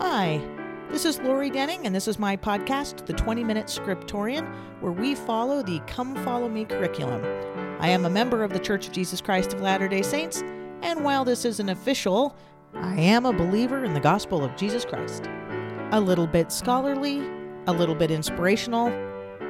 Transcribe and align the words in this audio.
Hi, 0.00 0.40
this 0.92 1.04
is 1.04 1.18
Lori 1.18 1.50
Denning, 1.50 1.84
and 1.84 1.92
this 1.92 2.06
is 2.06 2.20
my 2.20 2.36
podcast, 2.36 3.04
The 3.04 3.12
20 3.14 3.42
Minute 3.42 3.66
Scriptorian, 3.66 4.48
where 4.80 4.92
we 4.92 5.16
follow 5.16 5.60
the 5.60 5.80
Come 5.88 6.14
Follow 6.24 6.48
Me 6.48 6.64
curriculum. 6.64 7.20
I 7.80 7.88
am 7.88 8.04
a 8.04 8.10
member 8.10 8.44
of 8.44 8.52
the 8.52 8.60
Church 8.60 8.86
of 8.86 8.92
Jesus 8.92 9.20
Christ 9.20 9.54
of 9.54 9.60
Latter 9.60 9.88
day 9.88 10.02
Saints, 10.02 10.44
and 10.82 11.02
while 11.02 11.24
this 11.24 11.44
isn't 11.44 11.68
official, 11.68 12.36
I 12.74 12.94
am 12.94 13.26
a 13.26 13.32
believer 13.32 13.84
in 13.84 13.92
the 13.92 13.98
gospel 13.98 14.44
of 14.44 14.54
Jesus 14.54 14.84
Christ. 14.84 15.28
A 15.90 16.00
little 16.00 16.28
bit 16.28 16.52
scholarly, 16.52 17.28
a 17.66 17.72
little 17.72 17.96
bit 17.96 18.12
inspirational, 18.12 18.90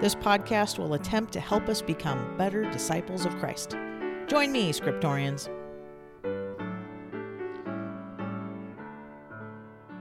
this 0.00 0.14
podcast 0.14 0.78
will 0.78 0.94
attempt 0.94 1.34
to 1.34 1.40
help 1.40 1.68
us 1.68 1.82
become 1.82 2.38
better 2.38 2.62
disciples 2.70 3.26
of 3.26 3.36
Christ. 3.36 3.76
Join 4.28 4.50
me, 4.50 4.72
Scriptorians. 4.72 5.50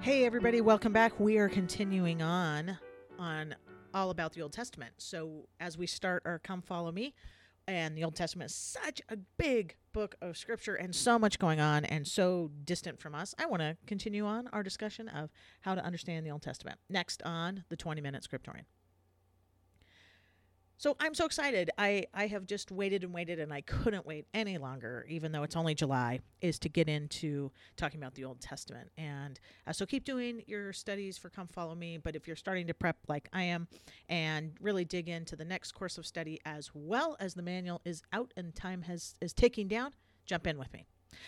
Hey, 0.08 0.24
everybody, 0.24 0.62
welcome 0.62 0.94
back. 0.94 1.20
We 1.20 1.38
are 1.38 1.50
continuing 1.50 2.22
on 2.22 2.78
on 3.20 3.54
all 3.94 4.10
about 4.10 4.32
the 4.32 4.42
Old 4.42 4.54
Testament. 4.54 4.94
So, 5.00 5.50
as 5.60 5.78
we 5.78 5.86
start 5.86 6.24
our 6.26 6.40
Come 6.40 6.62
Follow 6.62 6.94
Me, 6.94 7.14
and 7.68 7.98
the 7.98 8.06
Old 8.06 8.16
Testament 8.16 8.50
is 8.50 8.56
such 8.56 9.02
a 9.10 9.18
big 9.38 9.76
book 9.92 10.16
of 10.22 10.38
scripture 10.38 10.76
and 10.76 10.96
so 10.96 11.20
much 11.20 11.40
going 11.40 11.60
on 11.60 11.84
and 11.84 12.08
so 12.08 12.52
distant 12.64 13.02
from 13.02 13.16
us, 13.16 13.36
I 13.38 13.48
want 13.48 13.60
to 13.64 13.76
continue 13.86 14.26
on 14.26 14.48
our 14.54 14.64
discussion 14.64 15.10
of 15.10 15.30
how 15.60 15.76
to 15.76 15.84
understand 15.84 16.26
the 16.26 16.32
Old 16.32 16.42
Testament. 16.42 16.80
Next 16.90 17.22
on 17.24 17.66
the 17.68 17.76
20 17.76 18.00
Minute 18.00 18.26
Scriptorian. 18.26 18.64
So 20.80 20.96
I'm 21.00 21.16
so 21.16 21.26
excited. 21.26 21.72
I, 21.80 22.06
I 22.14 22.28
have 22.28 22.46
just 22.46 22.72
waited 22.72 23.04
and 23.04 23.12
waited 23.12 23.40
and 23.40 23.52
I 23.52 23.62
couldn't 23.62 24.06
wait 24.06 24.28
any 24.36 24.60
longer, 24.60 25.08
even 25.10 25.32
though 25.32 25.42
it's 25.42 25.56
only 25.56 25.74
July, 25.74 26.20
is 26.40 26.60
to 26.60 26.70
get 26.70 26.88
into 26.88 27.52
talking 27.78 28.00
about 28.00 28.14
the 28.14 28.24
Old 28.24 28.40
Testament. 28.40 28.92
And 28.96 29.40
uh, 29.66 29.74
so 29.74 29.88
keep 29.88 30.06
doing 30.06 30.44
your 30.46 30.72
studies 30.74 31.18
for 31.18 31.32
Come 31.32 31.48
Follow 31.48 31.74
Me. 31.74 31.98
But 31.98 32.16
if 32.16 32.28
you're 32.28 32.36
starting 32.36 32.68
to 32.68 32.76
prep 32.76 32.98
like 33.08 33.28
I 33.34 33.44
am 33.44 33.68
and 34.08 34.54
really 34.62 34.86
dig 34.86 35.10
into 35.10 35.36
the 35.36 35.46
next 35.46 35.72
course 35.72 35.98
of 35.98 36.06
study 36.06 36.40
as 36.46 36.70
well 36.76 37.18
as 37.20 37.34
the 37.34 37.42
manual 37.42 37.82
is 37.84 38.04
out 38.14 38.32
and 38.38 38.54
time 38.54 38.84
has 38.84 39.16
is 39.20 39.34
taking 39.34 39.68
down, 39.68 39.94
jump 40.28 40.46
in 40.46 40.60
with 40.60 40.72
me. 40.74 40.86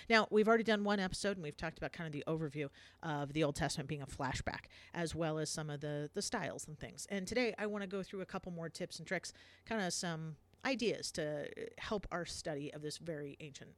Now, 0.09 0.27
we've 0.29 0.47
already 0.47 0.63
done 0.63 0.83
one 0.83 0.99
episode 0.99 1.37
and 1.37 1.43
we've 1.43 1.57
talked 1.57 1.77
about 1.77 1.93
kind 1.93 2.07
of 2.07 2.13
the 2.13 2.23
overview 2.27 2.69
of 3.03 3.33
the 3.33 3.43
Old 3.43 3.55
Testament 3.55 3.87
being 3.87 4.01
a 4.01 4.07
flashback, 4.07 4.65
as 4.93 5.15
well 5.15 5.37
as 5.37 5.49
some 5.49 5.69
of 5.69 5.81
the, 5.81 6.09
the 6.13 6.21
styles 6.21 6.67
and 6.67 6.79
things. 6.79 7.07
And 7.09 7.27
today 7.27 7.53
I 7.57 7.65
want 7.67 7.83
to 7.83 7.87
go 7.87 8.03
through 8.03 8.21
a 8.21 8.25
couple 8.25 8.51
more 8.51 8.69
tips 8.69 8.99
and 8.99 9.07
tricks, 9.07 9.33
kind 9.65 9.81
of 9.81 9.93
some 9.93 10.35
ideas 10.65 11.11
to 11.13 11.47
help 11.77 12.07
our 12.11 12.25
study 12.25 12.73
of 12.73 12.81
this 12.81 12.97
very 12.97 13.37
ancient 13.39 13.71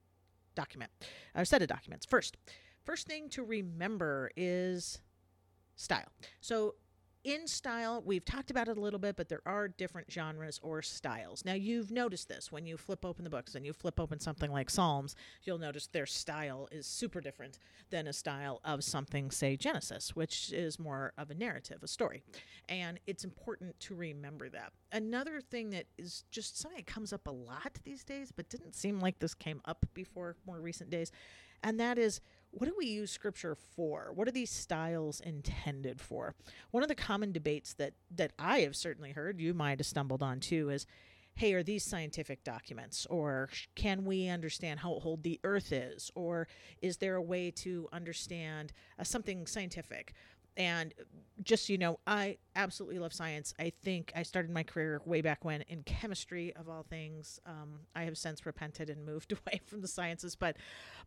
document, 0.56 0.92
a 1.36 1.46
set 1.46 1.62
of 1.62 1.68
documents. 1.68 2.06
First, 2.06 2.38
first 2.84 3.08
thing 3.08 3.30
to 3.30 3.44
remember 3.44 4.32
is 4.36 5.00
style. 5.76 6.12
So 6.42 6.76
in 7.24 7.48
style, 7.48 8.02
we've 8.06 8.26
talked 8.26 8.50
about 8.50 8.68
it 8.68 8.78
a 8.78 8.82
little 8.82 9.00
bit, 9.00 9.16
but 9.16 9.30
there 9.30 9.42
are 9.46 9.68
different 9.68 10.12
genres 10.12 10.60
or 10.64 10.82
styles. 10.82 11.46
Now, 11.46 11.54
you've 11.54 11.92
noticed 11.92 12.28
this 12.28 12.52
when 12.52 12.66
you 12.66 12.78
flip 12.78 13.06
open 13.06 13.24
the 13.24 13.30
books 13.30 13.56
and 13.56 13.66
you 13.66 13.74
flip 13.74 14.00
open 14.00 14.20
something 14.20 14.52
like 14.52 14.70
Psalms, 14.70 15.16
you'll 15.44 15.60
notice 15.60 15.88
their 15.88 16.06
style 16.06 16.68
is 16.72 16.88
super 16.88 17.22
different 17.22 17.60
than 17.90 18.08
a 18.08 18.14
style 18.14 18.60
of 18.66 18.84
something, 18.84 19.30
say, 19.32 19.56
Genesis, 19.56 20.16
which 20.16 20.52
is 20.52 20.80
more 20.80 21.14
of 21.18 21.30
a 21.30 21.36
narrative, 21.36 21.84
a 21.84 21.88
story. 21.88 22.24
And 22.68 23.00
it's 23.06 23.24
important 23.24 23.80
to 23.82 23.96
remember 23.96 24.50
that. 24.50 24.74
Another 24.92 25.42
thing 25.42 25.70
that 25.72 25.86
is 25.98 26.24
just 26.32 26.60
something 26.60 26.78
that 26.78 26.88
comes 26.88 27.14
up 27.14 27.28
a 27.28 27.32
lot 27.32 27.80
these 27.84 28.04
days, 28.04 28.32
but 28.32 28.50
didn't 28.50 28.76
seem 28.76 29.00
like 29.00 29.20
this 29.20 29.34
came 29.34 29.62
up 29.66 29.86
before 29.94 30.36
more 30.46 30.60
recent 30.60 30.90
days, 30.90 31.12
and 31.64 31.80
that 31.80 31.98
is 31.98 32.22
what 32.52 32.68
do 32.68 32.76
we 32.78 32.86
use 32.86 33.12
scripture 33.12 33.56
for? 33.56 34.12
What 34.14 34.28
are 34.28 34.32
these 34.32 34.52
styles 34.52 35.22
intended 35.22 36.02
for? 36.02 36.36
One 36.72 36.84
of 36.84 36.90
the 36.90 36.96
common 36.96 37.32
debates 37.32 37.74
that 37.76 37.94
that 38.16 38.34
I 38.38 38.60
have 38.60 38.76
certainly 38.76 39.12
heard, 39.12 39.40
you 39.40 39.54
might 39.54 39.80
have 39.80 39.88
stumbled 39.88 40.22
on 40.22 40.40
too, 40.40 40.70
is 40.70 40.86
hey, 41.36 41.54
are 41.54 41.64
these 41.64 41.84
scientific 41.84 42.44
documents? 42.44 43.06
Or 43.10 43.50
can 43.76 44.04
we 44.06 44.28
understand 44.28 44.82
how 44.82 45.00
old 45.04 45.24
the 45.24 45.40
earth 45.44 45.72
is? 45.72 46.12
Or 46.14 46.48
is 46.82 46.98
there 46.98 47.16
a 47.16 47.22
way 47.22 47.52
to 47.52 47.88
understand 47.94 48.74
uh, 49.00 49.04
something 49.04 49.48
scientific? 49.48 50.14
And 50.58 50.94
just 51.44 51.68
so 51.68 51.74
you 51.74 51.80
know, 51.80 52.00
I 52.06 52.38
absolutely 52.56 53.00
love 53.00 53.14
science. 53.14 53.54
I 53.60 53.72
think 53.84 54.12
I 54.16 54.24
started 54.24 54.52
my 54.52 54.64
career 54.64 55.02
way 55.06 55.22
back 55.22 55.46
when 55.46 55.62
in 55.64 55.84
chemistry, 55.84 56.54
of 56.56 56.68
all 56.70 56.84
things. 56.84 57.40
Um, 57.46 57.80
I 57.96 58.04
have 58.04 58.18
since 58.18 58.46
repented 58.46 58.90
and 58.90 59.06
moved 59.06 59.32
away 59.48 59.62
from 59.66 59.82
the 59.82 59.88
sciences. 59.88 60.36
But, 60.36 60.58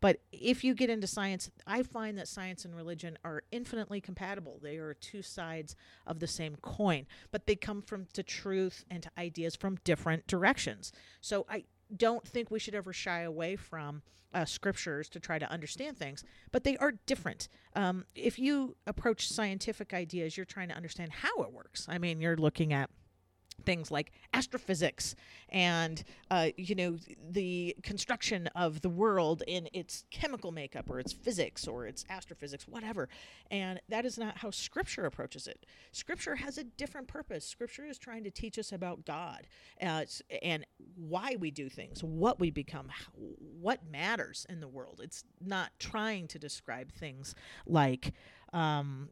but 0.00 0.20
if 0.32 0.64
you 0.64 0.74
get 0.74 0.90
into 0.90 1.06
science, 1.06 1.50
I 1.66 1.82
find 1.82 2.18
that 2.18 2.28
science 2.28 2.64
and 2.64 2.74
religion 2.74 3.18
are 3.24 3.42
infinitely 3.52 4.00
compatible. 4.00 4.58
They 4.62 4.76
are 4.76 4.94
two 4.94 5.22
sides 5.22 5.76
of 6.06 6.20
the 6.20 6.26
same 6.26 6.56
coin, 6.56 7.06
but 7.30 7.46
they 7.46 7.56
come 7.56 7.82
from 7.82 8.06
to 8.14 8.22
truth 8.22 8.84
and 8.90 9.02
to 9.02 9.10
ideas 9.18 9.54
from 9.54 9.78
different 9.84 10.26
directions. 10.26 10.92
So 11.20 11.46
I 11.48 11.64
don't 11.96 12.26
think 12.26 12.50
we 12.50 12.58
should 12.58 12.74
ever 12.74 12.92
shy 12.92 13.20
away 13.20 13.56
from 13.56 14.02
uh, 14.34 14.44
scriptures 14.44 15.08
to 15.10 15.20
try 15.20 15.38
to 15.38 15.50
understand 15.50 15.96
things, 15.96 16.24
but 16.50 16.64
they 16.64 16.76
are 16.78 16.92
different. 17.06 17.48
Um, 17.76 18.04
if 18.14 18.38
you 18.38 18.76
approach 18.86 19.28
scientific 19.28 19.94
ideas, 19.94 20.36
you're 20.36 20.44
trying 20.44 20.68
to 20.68 20.74
understand 20.74 21.12
how 21.12 21.42
it 21.42 21.52
works. 21.52 21.86
I 21.88 21.98
mean, 21.98 22.20
you're 22.20 22.36
looking 22.36 22.72
at 22.72 22.90
things 23.64 23.90
like 23.90 24.12
astrophysics 24.32 25.14
and 25.48 26.04
uh, 26.30 26.48
you 26.56 26.74
know 26.74 26.96
the 27.30 27.76
construction 27.82 28.48
of 28.54 28.80
the 28.80 28.88
world 28.88 29.42
in 29.46 29.68
its 29.72 30.04
chemical 30.10 30.52
makeup 30.52 30.90
or 30.90 30.98
its 30.98 31.12
physics 31.12 31.66
or 31.66 31.86
its 31.86 32.04
astrophysics 32.10 32.66
whatever. 32.66 33.08
And 33.50 33.80
that 33.88 34.04
is 34.04 34.18
not 34.18 34.38
how 34.38 34.50
scripture 34.50 35.06
approaches 35.06 35.46
it. 35.46 35.64
Scripture 35.92 36.36
has 36.36 36.58
a 36.58 36.64
different 36.64 37.08
purpose. 37.08 37.46
Scripture 37.46 37.84
is 37.84 37.98
trying 37.98 38.24
to 38.24 38.30
teach 38.30 38.58
us 38.58 38.72
about 38.72 39.04
god 39.04 39.46
uh, 39.82 40.04
and 40.42 40.66
why 40.96 41.36
we 41.38 41.50
do 41.50 41.68
things 41.68 42.02
what 42.02 42.40
we 42.40 42.50
become 42.50 42.88
what 43.60 43.80
matters 43.90 44.46
in 44.48 44.60
the 44.60 44.68
world. 44.68 45.00
It's 45.02 45.24
not 45.40 45.70
trying 45.78 46.28
to 46.28 46.38
describe 46.38 46.92
things 46.92 47.34
like 47.66 48.12
um, 48.52 49.08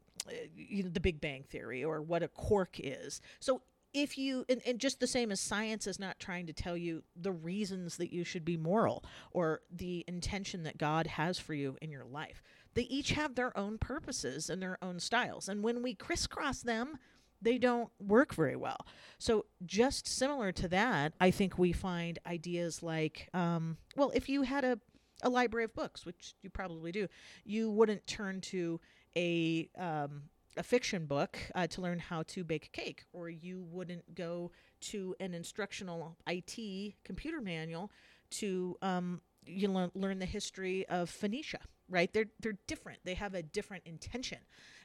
you 0.56 0.84
know, 0.84 0.88
the 0.88 1.00
Big 1.00 1.20
Bang 1.20 1.42
Theory 1.42 1.84
or 1.84 2.00
what 2.00 2.22
a 2.22 2.28
quark 2.28 2.76
is. 2.78 3.20
So 3.40 3.62
if 3.94 4.16
you 4.16 4.44
and, 4.48 4.62
and, 4.66 4.78
just 4.78 5.00
the 5.00 5.06
same 5.06 5.30
as 5.30 5.40
science 5.40 5.86
is 5.86 5.98
not 5.98 6.18
trying 6.18 6.46
to 6.46 6.52
tell 6.52 6.76
you 6.76 7.02
the 7.16 7.32
reasons 7.32 7.96
that 7.96 8.12
you 8.12 8.24
should 8.24 8.44
be 8.44 8.56
moral 8.56 9.04
or 9.32 9.60
the 9.70 10.04
intention 10.08 10.62
that 10.62 10.78
god 10.78 11.06
has 11.06 11.38
for 11.38 11.54
you 11.54 11.76
in 11.82 11.90
your 11.90 12.04
life. 12.04 12.42
They 12.74 12.82
each 12.82 13.10
have 13.10 13.34
their 13.34 13.56
own 13.56 13.78
purposes 13.78 14.48
and 14.48 14.62
their 14.62 14.78
own 14.82 14.98
styles. 14.98 15.48
And 15.48 15.62
when 15.62 15.82
we 15.82 15.94
crisscross 15.94 16.62
them 16.62 16.98
they 17.42 17.58
don't 17.58 17.90
work 17.98 18.34
very 18.34 18.54
well. 18.54 18.86
So 19.18 19.46
just 19.66 20.06
similar 20.06 20.52
to 20.52 20.68
that 20.68 21.12
i 21.20 21.30
think 21.30 21.58
we 21.58 21.72
find 21.72 22.18
ideas 22.26 22.82
like 22.82 23.28
um, 23.34 23.76
well 23.96 24.10
if 24.14 24.28
you 24.28 24.42
had 24.42 24.64
a, 24.64 24.78
a 25.22 25.28
library 25.28 25.64
of 25.64 25.74
books 25.74 26.06
which 26.06 26.34
you 26.42 26.50
probably 26.50 26.92
do 26.92 27.08
you 27.44 27.70
wouldn't 27.70 28.06
turn 28.06 28.40
to 28.40 28.80
a 29.16 29.68
um, 29.78 30.22
a 30.56 30.62
fiction 30.62 31.06
book 31.06 31.38
uh, 31.54 31.66
to 31.68 31.80
learn 31.80 31.98
how 31.98 32.22
to 32.24 32.44
bake 32.44 32.66
a 32.66 32.68
cake, 32.68 33.04
or 33.12 33.28
you 33.30 33.62
wouldn't 33.70 34.14
go 34.14 34.50
to 34.80 35.14
an 35.20 35.34
instructional 35.34 36.16
IT 36.26 36.94
computer 37.04 37.40
manual 37.40 37.90
to 38.30 38.76
um, 38.82 39.20
you 39.46 39.68
learn, 39.68 39.90
learn 39.94 40.18
the 40.18 40.26
history 40.26 40.86
of 40.88 41.10
Phoenicia. 41.10 41.60
Right? 41.88 42.10
They're 42.12 42.30
they're 42.40 42.58
different. 42.66 43.00
They 43.04 43.14
have 43.14 43.34
a 43.34 43.42
different 43.42 43.82
intention, 43.84 44.38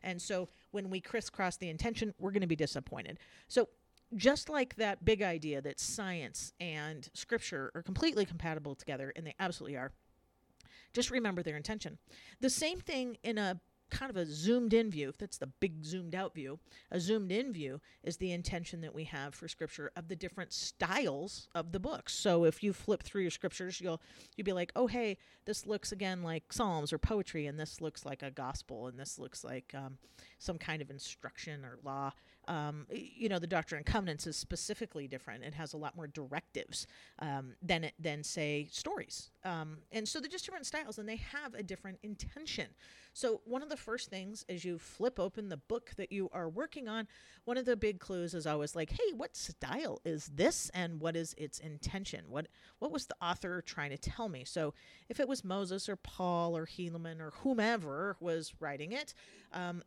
and 0.04 0.22
so 0.22 0.50
when 0.72 0.90
we 0.90 1.00
crisscross 1.00 1.56
the 1.56 1.70
intention, 1.70 2.14
we're 2.20 2.32
going 2.32 2.42
to 2.42 2.48
be 2.48 2.56
disappointed. 2.56 3.18
So 3.48 3.70
just 4.16 4.50
like 4.50 4.76
that 4.76 5.06
big 5.06 5.22
idea 5.22 5.62
that 5.62 5.80
science 5.80 6.54
and 6.60 7.10
scripture 7.14 7.72
are 7.76 7.82
completely 7.82 8.26
compatible 8.26 8.76
together, 8.76 9.14
and 9.16 9.26
they 9.26 9.36
absolutely 9.40 9.78
are. 9.78 9.92
Just 10.94 11.12
remember 11.12 11.44
their 11.44 11.56
intention. 11.56 11.98
The 12.42 12.50
same 12.50 12.80
thing 12.80 13.18
in 13.24 13.38
a 13.38 13.60
kind 13.90 14.10
of 14.10 14.18
a 14.18 14.26
zoomed 14.26 14.74
in 14.74 14.92
view, 14.92 15.10
if 15.10 15.18
that's 15.18 15.38
the 15.38 15.48
big 15.48 15.84
zoomed 15.84 16.16
out 16.16 16.34
view, 16.34 16.60
a 16.92 17.00
zoomed 17.00 17.32
in 17.32 17.54
view 17.54 17.82
is 18.04 18.18
the 18.18 18.32
intention 18.32 18.82
that 18.82 18.94
we 18.94 19.06
have 19.06 19.34
for 19.34 19.48
scripture 19.48 19.92
of 19.96 20.08
the 20.08 20.16
different 20.16 20.54
styles 20.54 21.48
of 21.56 21.72
the 21.72 21.80
books. 21.80 22.14
So 22.14 22.44
if 22.44 22.64
you 22.64 22.74
flip 22.74 23.04
through 23.04 23.22
your 23.22 23.32
scriptures, 23.32 23.80
you'll 23.82 24.02
you'll 24.36 24.46
be 24.46 24.54
like, 24.54 24.72
oh 24.76 24.88
hey, 24.88 25.18
this 25.46 25.66
looks 25.66 25.92
again 25.92 26.24
like 26.24 26.52
Psalms 26.52 26.92
or 26.92 26.98
poetry, 26.98 27.46
and 27.48 27.60
this 27.60 27.82
looks 27.82 28.06
like 28.06 28.24
a 28.24 28.32
gospel, 28.32 28.88
and 28.88 29.00
this 29.00 29.18
looks 29.18 29.44
like 29.44 29.74
um, 29.76 29.98
some 30.40 30.58
kind 30.58 30.82
of 30.82 30.90
instruction 30.90 31.64
or 31.64 31.80
law. 31.84 32.12
Um, 32.48 32.88
you 32.90 33.30
know, 33.30 33.40
the 33.40 33.48
Doctrine 33.48 33.80
and 33.80 33.86
Covenants 33.86 34.26
is 34.26 34.38
specifically 34.38 35.08
different. 35.08 35.44
It 35.44 35.54
has 35.54 35.74
a 35.74 35.78
lot 35.78 35.96
more 35.96 36.08
directives 36.08 36.88
um, 37.20 37.56
than 37.62 37.86
it 37.86 37.94
than 38.00 38.24
say 38.24 38.68
stories. 38.72 39.32
Um, 39.44 39.80
and 39.92 40.08
so 40.08 40.20
they're 40.20 40.30
just 40.30 40.46
different 40.46 40.66
styles, 40.66 40.98
and 40.98 41.08
they 41.08 41.18
have 41.18 41.54
a 41.54 41.64
different 41.64 42.00
intention. 42.04 42.68
So 43.14 43.42
one 43.46 43.64
of 43.64 43.70
the 43.70 43.78
first 43.78 44.10
things 44.10 44.46
as 44.48 44.64
you 44.64 44.78
flip 44.78 45.20
open 45.20 45.50
the 45.50 45.58
book 45.58 45.92
that 45.98 46.12
you 46.12 46.30
are 46.34 46.50
working 46.50 46.88
on, 46.88 47.08
one 47.46 47.58
of 47.58 47.66
the 47.66 47.76
big 47.76 48.00
clues 48.00 48.34
is 48.34 48.46
always 48.46 48.76
like, 48.76 48.92
"Hey, 48.92 49.14
what 49.16 49.36
style 49.36 50.00
is 50.06 50.28
this, 50.28 50.70
and 50.74 51.02
what 51.02 51.16
is 51.16 51.34
its 51.38 51.60
intention? 51.60 52.26
What 52.30 52.48
what 52.80 52.92
was 52.92 53.08
the 53.08 53.16
author 53.22 53.62
trying 53.62 53.90
to 53.92 53.98
tell 53.98 54.30
me?" 54.30 54.44
So 54.46 54.74
if 55.10 55.20
it 55.20 55.28
was 55.28 55.44
Moses 55.44 55.90
or 55.90 55.96
Paul 55.96 56.56
or 56.56 56.66
Helaman 56.66 57.20
or 57.20 57.32
whomever 57.42 58.18
was 58.20 58.54
writing 58.60 58.92
it, 58.92 59.14
um, 59.52 59.84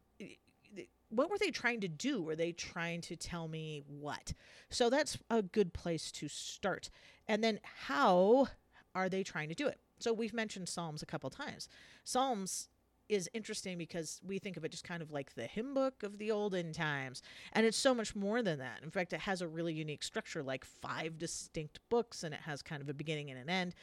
what 1.10 1.30
were 1.30 1.38
they 1.38 1.50
trying 1.50 1.80
to 1.80 1.88
do? 1.88 2.22
Were 2.22 2.36
they 2.36 2.52
trying 2.52 3.00
to 3.02 3.16
tell 3.16 3.48
me 3.48 3.82
what? 3.86 4.32
So 4.70 4.88
that's 4.88 5.18
a 5.28 5.42
good 5.42 5.72
place 5.72 6.10
to 6.12 6.28
start. 6.28 6.90
And 7.28 7.44
then 7.44 7.60
how 7.86 8.48
are 8.94 9.08
they 9.08 9.22
trying 9.22 9.48
to 9.48 9.54
do 9.54 9.66
it? 9.66 9.78
So 9.98 10.12
we've 10.12 10.32
mentioned 10.32 10.68
Psalms 10.68 11.02
a 11.02 11.06
couple 11.06 11.28
times. 11.28 11.68
Psalms 12.04 12.68
is 13.08 13.28
interesting 13.34 13.76
because 13.76 14.20
we 14.24 14.38
think 14.38 14.56
of 14.56 14.64
it 14.64 14.70
just 14.70 14.84
kind 14.84 15.02
of 15.02 15.10
like 15.10 15.34
the 15.34 15.42
hymn 15.42 15.74
book 15.74 16.04
of 16.04 16.18
the 16.18 16.30
olden 16.30 16.72
times. 16.72 17.22
And 17.52 17.66
it's 17.66 17.76
so 17.76 17.92
much 17.92 18.14
more 18.14 18.40
than 18.40 18.60
that. 18.60 18.80
In 18.84 18.90
fact, 18.90 19.12
it 19.12 19.20
has 19.20 19.42
a 19.42 19.48
really 19.48 19.74
unique 19.74 20.04
structure, 20.04 20.44
like 20.44 20.64
five 20.64 21.18
distinct 21.18 21.80
books, 21.90 22.22
and 22.22 22.32
it 22.32 22.40
has 22.42 22.62
kind 22.62 22.80
of 22.80 22.88
a 22.88 22.94
beginning 22.94 23.30
and 23.30 23.38
an 23.38 23.50
end. 23.50 23.74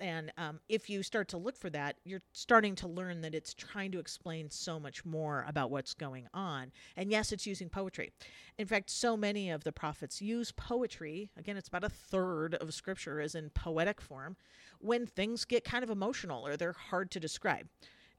And 0.00 0.32
um, 0.36 0.60
if 0.68 0.90
you 0.90 1.02
start 1.02 1.28
to 1.28 1.36
look 1.36 1.56
for 1.56 1.70
that, 1.70 1.96
you're 2.04 2.22
starting 2.32 2.74
to 2.76 2.88
learn 2.88 3.20
that 3.20 3.34
it's 3.34 3.54
trying 3.54 3.92
to 3.92 3.98
explain 3.98 4.50
so 4.50 4.80
much 4.80 5.04
more 5.04 5.44
about 5.48 5.70
what's 5.70 5.94
going 5.94 6.26
on. 6.34 6.72
And 6.96 7.10
yes, 7.10 7.32
it's 7.32 7.46
using 7.46 7.68
poetry. 7.68 8.12
In 8.58 8.66
fact, 8.66 8.90
so 8.90 9.16
many 9.16 9.50
of 9.50 9.64
the 9.64 9.72
prophets 9.72 10.20
use 10.20 10.52
poetry. 10.52 11.30
Again, 11.36 11.56
it's 11.56 11.68
about 11.68 11.84
a 11.84 11.88
third 11.88 12.54
of 12.56 12.74
scripture 12.74 13.20
is 13.20 13.34
in 13.34 13.50
poetic 13.50 14.00
form 14.00 14.36
when 14.80 15.06
things 15.06 15.44
get 15.44 15.64
kind 15.64 15.84
of 15.84 15.90
emotional 15.90 16.46
or 16.46 16.56
they're 16.56 16.72
hard 16.72 17.10
to 17.12 17.20
describe. 17.20 17.68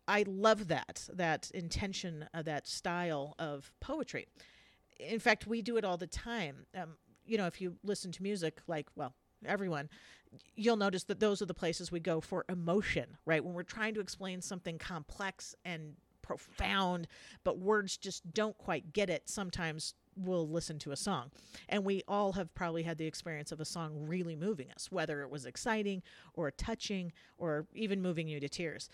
I 0.07 0.23
love 0.27 0.67
that, 0.67 1.07
that 1.13 1.51
intention, 1.53 2.27
uh, 2.33 2.41
that 2.43 2.67
style 2.67 3.35
of 3.39 3.71
poetry. 3.79 4.27
In 4.99 5.19
fact, 5.19 5.47
we 5.47 5.61
do 5.61 5.77
it 5.77 5.83
all 5.83 5.97
the 5.97 6.07
time. 6.07 6.67
Um, 6.75 6.97
you 7.25 7.37
know, 7.37 7.47
if 7.47 7.59
you 7.59 7.75
listen 7.83 8.11
to 8.13 8.23
music, 8.23 8.59
like, 8.67 8.87
well, 8.95 9.13
everyone, 9.45 9.89
you'll 10.55 10.77
notice 10.77 11.03
that 11.03 11.19
those 11.19 11.41
are 11.41 11.45
the 11.45 11.53
places 11.53 11.91
we 11.91 11.99
go 11.99 12.21
for 12.21 12.45
emotion, 12.49 13.17
right? 13.25 13.43
When 13.43 13.53
we're 13.53 13.63
trying 13.63 13.93
to 13.95 13.99
explain 13.99 14.41
something 14.41 14.77
complex 14.77 15.55
and 15.63 15.95
profound, 16.21 17.07
but 17.43 17.59
words 17.59 17.97
just 17.97 18.33
don't 18.33 18.57
quite 18.57 18.93
get 18.93 19.09
it, 19.09 19.29
sometimes 19.29 19.93
we'll 20.17 20.47
listen 20.47 20.79
to 20.79 20.91
a 20.91 20.95
song. 20.95 21.29
And 21.69 21.83
we 21.83 22.01
all 22.07 22.33
have 22.33 22.53
probably 22.55 22.83
had 22.83 22.97
the 22.97 23.05
experience 23.05 23.51
of 23.51 23.59
a 23.59 23.65
song 23.65 24.07
really 24.07 24.35
moving 24.35 24.71
us, 24.71 24.91
whether 24.91 25.21
it 25.21 25.29
was 25.29 25.45
exciting 25.45 26.01
or 26.33 26.49
touching 26.51 27.11
or 27.37 27.67
even 27.73 28.01
moving 28.01 28.27
you 28.27 28.39
to 28.39 28.49
tears 28.49 28.89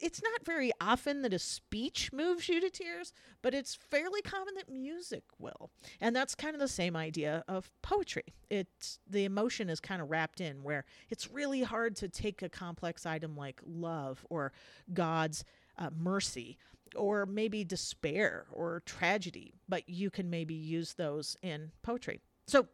it's 0.00 0.22
not 0.22 0.44
very 0.44 0.70
often 0.80 1.22
that 1.22 1.32
a 1.32 1.38
speech 1.38 2.12
moves 2.12 2.48
you 2.48 2.60
to 2.60 2.70
tears, 2.70 3.12
but 3.40 3.54
it's 3.54 3.74
fairly 3.74 4.20
common 4.20 4.54
that 4.56 4.70
music 4.70 5.22
will. 5.38 5.70
And 6.00 6.14
that's 6.14 6.34
kind 6.34 6.54
of 6.54 6.60
the 6.60 6.68
same 6.68 6.94
idea 6.94 7.44
of 7.48 7.70
poetry. 7.80 8.34
It's 8.50 8.98
the 9.08 9.24
emotion 9.24 9.70
is 9.70 9.80
kind 9.80 10.02
of 10.02 10.10
wrapped 10.10 10.40
in 10.40 10.62
where 10.62 10.84
it's 11.08 11.30
really 11.30 11.62
hard 11.62 11.96
to 11.96 12.08
take 12.08 12.42
a 12.42 12.48
complex 12.48 13.06
item 13.06 13.36
like 13.36 13.60
love 13.64 14.26
or 14.28 14.52
God's 14.92 15.44
uh, 15.78 15.90
mercy 15.96 16.58
or 16.94 17.24
maybe 17.24 17.64
despair 17.64 18.44
or 18.52 18.82
tragedy, 18.84 19.54
but 19.68 19.88
you 19.88 20.10
can 20.10 20.28
maybe 20.28 20.54
use 20.54 20.92
those 20.94 21.36
in 21.42 21.70
poetry. 21.82 22.20
So 22.46 22.66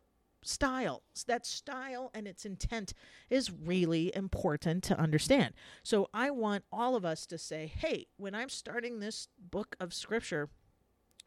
style. 0.42 1.02
That 1.26 1.46
style 1.46 2.10
and 2.14 2.26
its 2.26 2.44
intent 2.44 2.94
is 3.30 3.50
really 3.50 4.14
important 4.14 4.84
to 4.84 4.98
understand. 4.98 5.54
So 5.82 6.08
I 6.14 6.30
want 6.30 6.64
all 6.72 6.96
of 6.96 7.04
us 7.04 7.26
to 7.26 7.38
say, 7.38 7.66
hey, 7.66 8.06
when 8.16 8.34
I'm 8.34 8.48
starting 8.48 9.00
this 9.00 9.28
book 9.38 9.76
of 9.80 9.92
scripture, 9.92 10.50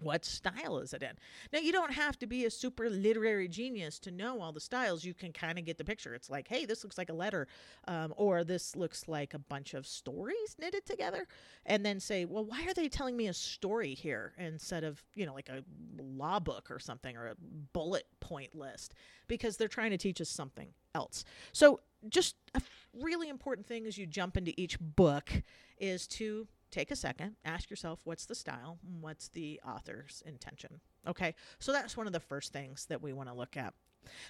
what 0.01 0.25
style 0.25 0.79
is 0.79 0.93
it 0.93 1.03
in? 1.03 1.11
Now, 1.53 1.59
you 1.59 1.71
don't 1.71 1.93
have 1.93 2.17
to 2.19 2.27
be 2.27 2.45
a 2.45 2.49
super 2.49 2.89
literary 2.89 3.47
genius 3.47 3.99
to 3.99 4.11
know 4.11 4.41
all 4.41 4.51
the 4.51 4.59
styles. 4.59 5.05
You 5.05 5.13
can 5.13 5.31
kind 5.31 5.59
of 5.59 5.65
get 5.65 5.77
the 5.77 5.83
picture. 5.83 6.13
It's 6.13 6.29
like, 6.29 6.47
hey, 6.47 6.65
this 6.65 6.83
looks 6.83 6.97
like 6.97 7.09
a 7.09 7.13
letter, 7.13 7.47
um, 7.87 8.13
or 8.17 8.43
this 8.43 8.75
looks 8.75 9.07
like 9.07 9.33
a 9.33 9.39
bunch 9.39 9.73
of 9.73 9.85
stories 9.85 10.55
knitted 10.59 10.85
together. 10.85 11.27
And 11.65 11.85
then 11.85 11.99
say, 11.99 12.25
well, 12.25 12.45
why 12.45 12.65
are 12.67 12.73
they 12.73 12.89
telling 12.89 13.15
me 13.15 13.27
a 13.27 13.33
story 13.33 13.93
here 13.93 14.33
instead 14.37 14.83
of, 14.83 15.03
you 15.15 15.25
know, 15.25 15.33
like 15.33 15.49
a 15.49 15.63
law 16.01 16.39
book 16.39 16.69
or 16.71 16.79
something 16.79 17.15
or 17.15 17.27
a 17.27 17.35
bullet 17.73 18.05
point 18.19 18.55
list? 18.55 18.93
Because 19.27 19.57
they're 19.57 19.67
trying 19.67 19.91
to 19.91 19.97
teach 19.97 20.19
us 20.19 20.29
something 20.29 20.69
else. 20.95 21.23
So, 21.53 21.79
just 22.09 22.35
a 22.55 22.61
really 22.99 23.29
important 23.29 23.67
thing 23.67 23.85
as 23.85 23.97
you 23.97 24.07
jump 24.07 24.35
into 24.35 24.59
each 24.59 24.79
book 24.79 25.29
is 25.77 26.07
to 26.07 26.47
take 26.71 26.91
a 26.91 26.95
second, 26.95 27.35
ask 27.45 27.69
yourself 27.69 27.99
what's 28.03 28.25
the 28.25 28.35
style, 28.35 28.79
what's 28.99 29.27
the 29.29 29.59
author's 29.67 30.23
intention. 30.25 30.79
Okay, 31.07 31.35
so 31.59 31.71
that's 31.71 31.97
one 31.97 32.07
of 32.07 32.13
the 32.13 32.19
first 32.19 32.53
things 32.53 32.85
that 32.87 33.01
we 33.01 33.13
want 33.13 33.29
to 33.29 33.35
look 33.35 33.57
at. 33.57 33.73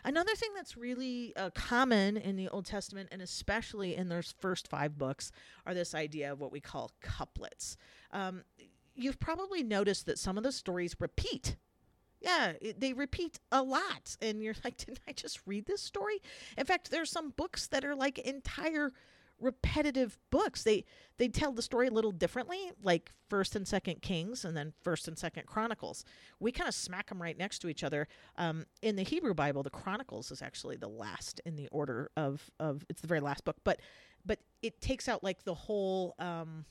Another 0.03 0.35
thing 0.35 0.49
that's 0.55 0.75
really 0.75 1.33
uh, 1.35 1.49
common 1.51 2.17
in 2.17 2.35
the 2.35 2.49
Old 2.49 2.65
Testament, 2.65 3.09
and 3.11 3.21
especially 3.21 3.95
in 3.95 4.09
those 4.09 4.33
first 4.39 4.67
five 4.67 4.97
books, 4.97 5.31
are 5.65 5.73
this 5.73 5.95
idea 5.95 6.31
of 6.31 6.39
what 6.39 6.51
we 6.51 6.59
call 6.59 6.91
couplets. 7.01 7.77
Um, 8.11 8.43
you've 8.95 9.19
probably 9.19 9.63
noticed 9.63 10.05
that 10.07 10.19
some 10.19 10.37
of 10.37 10.43
the 10.43 10.51
stories 10.51 10.95
repeat. 10.99 11.55
Yeah, 12.19 12.53
it, 12.61 12.79
they 12.79 12.93
repeat 12.93 13.39
a 13.51 13.63
lot. 13.63 14.15
And 14.21 14.41
you're 14.41 14.55
like, 14.63 14.77
didn't 14.77 14.99
I 15.07 15.13
just 15.13 15.39
read 15.45 15.65
this 15.65 15.81
story? 15.81 16.21
In 16.57 16.65
fact, 16.65 16.91
there's 16.91 17.11
some 17.11 17.31
books 17.31 17.67
that 17.67 17.85
are 17.85 17.95
like 17.95 18.19
entire 18.19 18.91
repetitive 19.41 20.17
books. 20.29 20.63
They 20.63 20.85
they 21.17 21.27
tell 21.27 21.51
the 21.51 21.61
story 21.61 21.87
a 21.87 21.91
little 21.91 22.11
differently, 22.11 22.71
like 22.83 23.11
First 23.29 23.55
and 23.55 23.67
Second 23.67 24.01
Kings, 24.01 24.45
and 24.45 24.55
then 24.55 24.73
First 24.81 25.07
and 25.07 25.17
Second 25.17 25.47
Chronicles. 25.47 26.05
We 26.39 26.51
kind 26.51 26.67
of 26.67 26.75
smack 26.75 27.09
them 27.09 27.21
right 27.21 27.37
next 27.37 27.59
to 27.59 27.69
each 27.69 27.83
other. 27.83 28.07
Um, 28.37 28.65
in 28.81 28.95
the 28.95 29.03
Hebrew 29.03 29.33
Bible, 29.33 29.63
the 29.63 29.69
Chronicles 29.69 30.31
is 30.31 30.41
actually 30.41 30.77
the 30.77 30.87
last 30.87 31.41
in 31.45 31.55
the 31.55 31.67
order 31.69 32.09
of 32.15 32.49
of 32.59 32.85
it's 32.89 33.01
the 33.01 33.07
very 33.07 33.19
last 33.19 33.43
book, 33.43 33.57
but 33.63 33.81
but 34.25 34.39
it 34.61 34.79
takes 34.81 35.09
out 35.09 35.23
like 35.23 35.43
the 35.43 35.55
whole. 35.55 36.15
Um, 36.19 36.65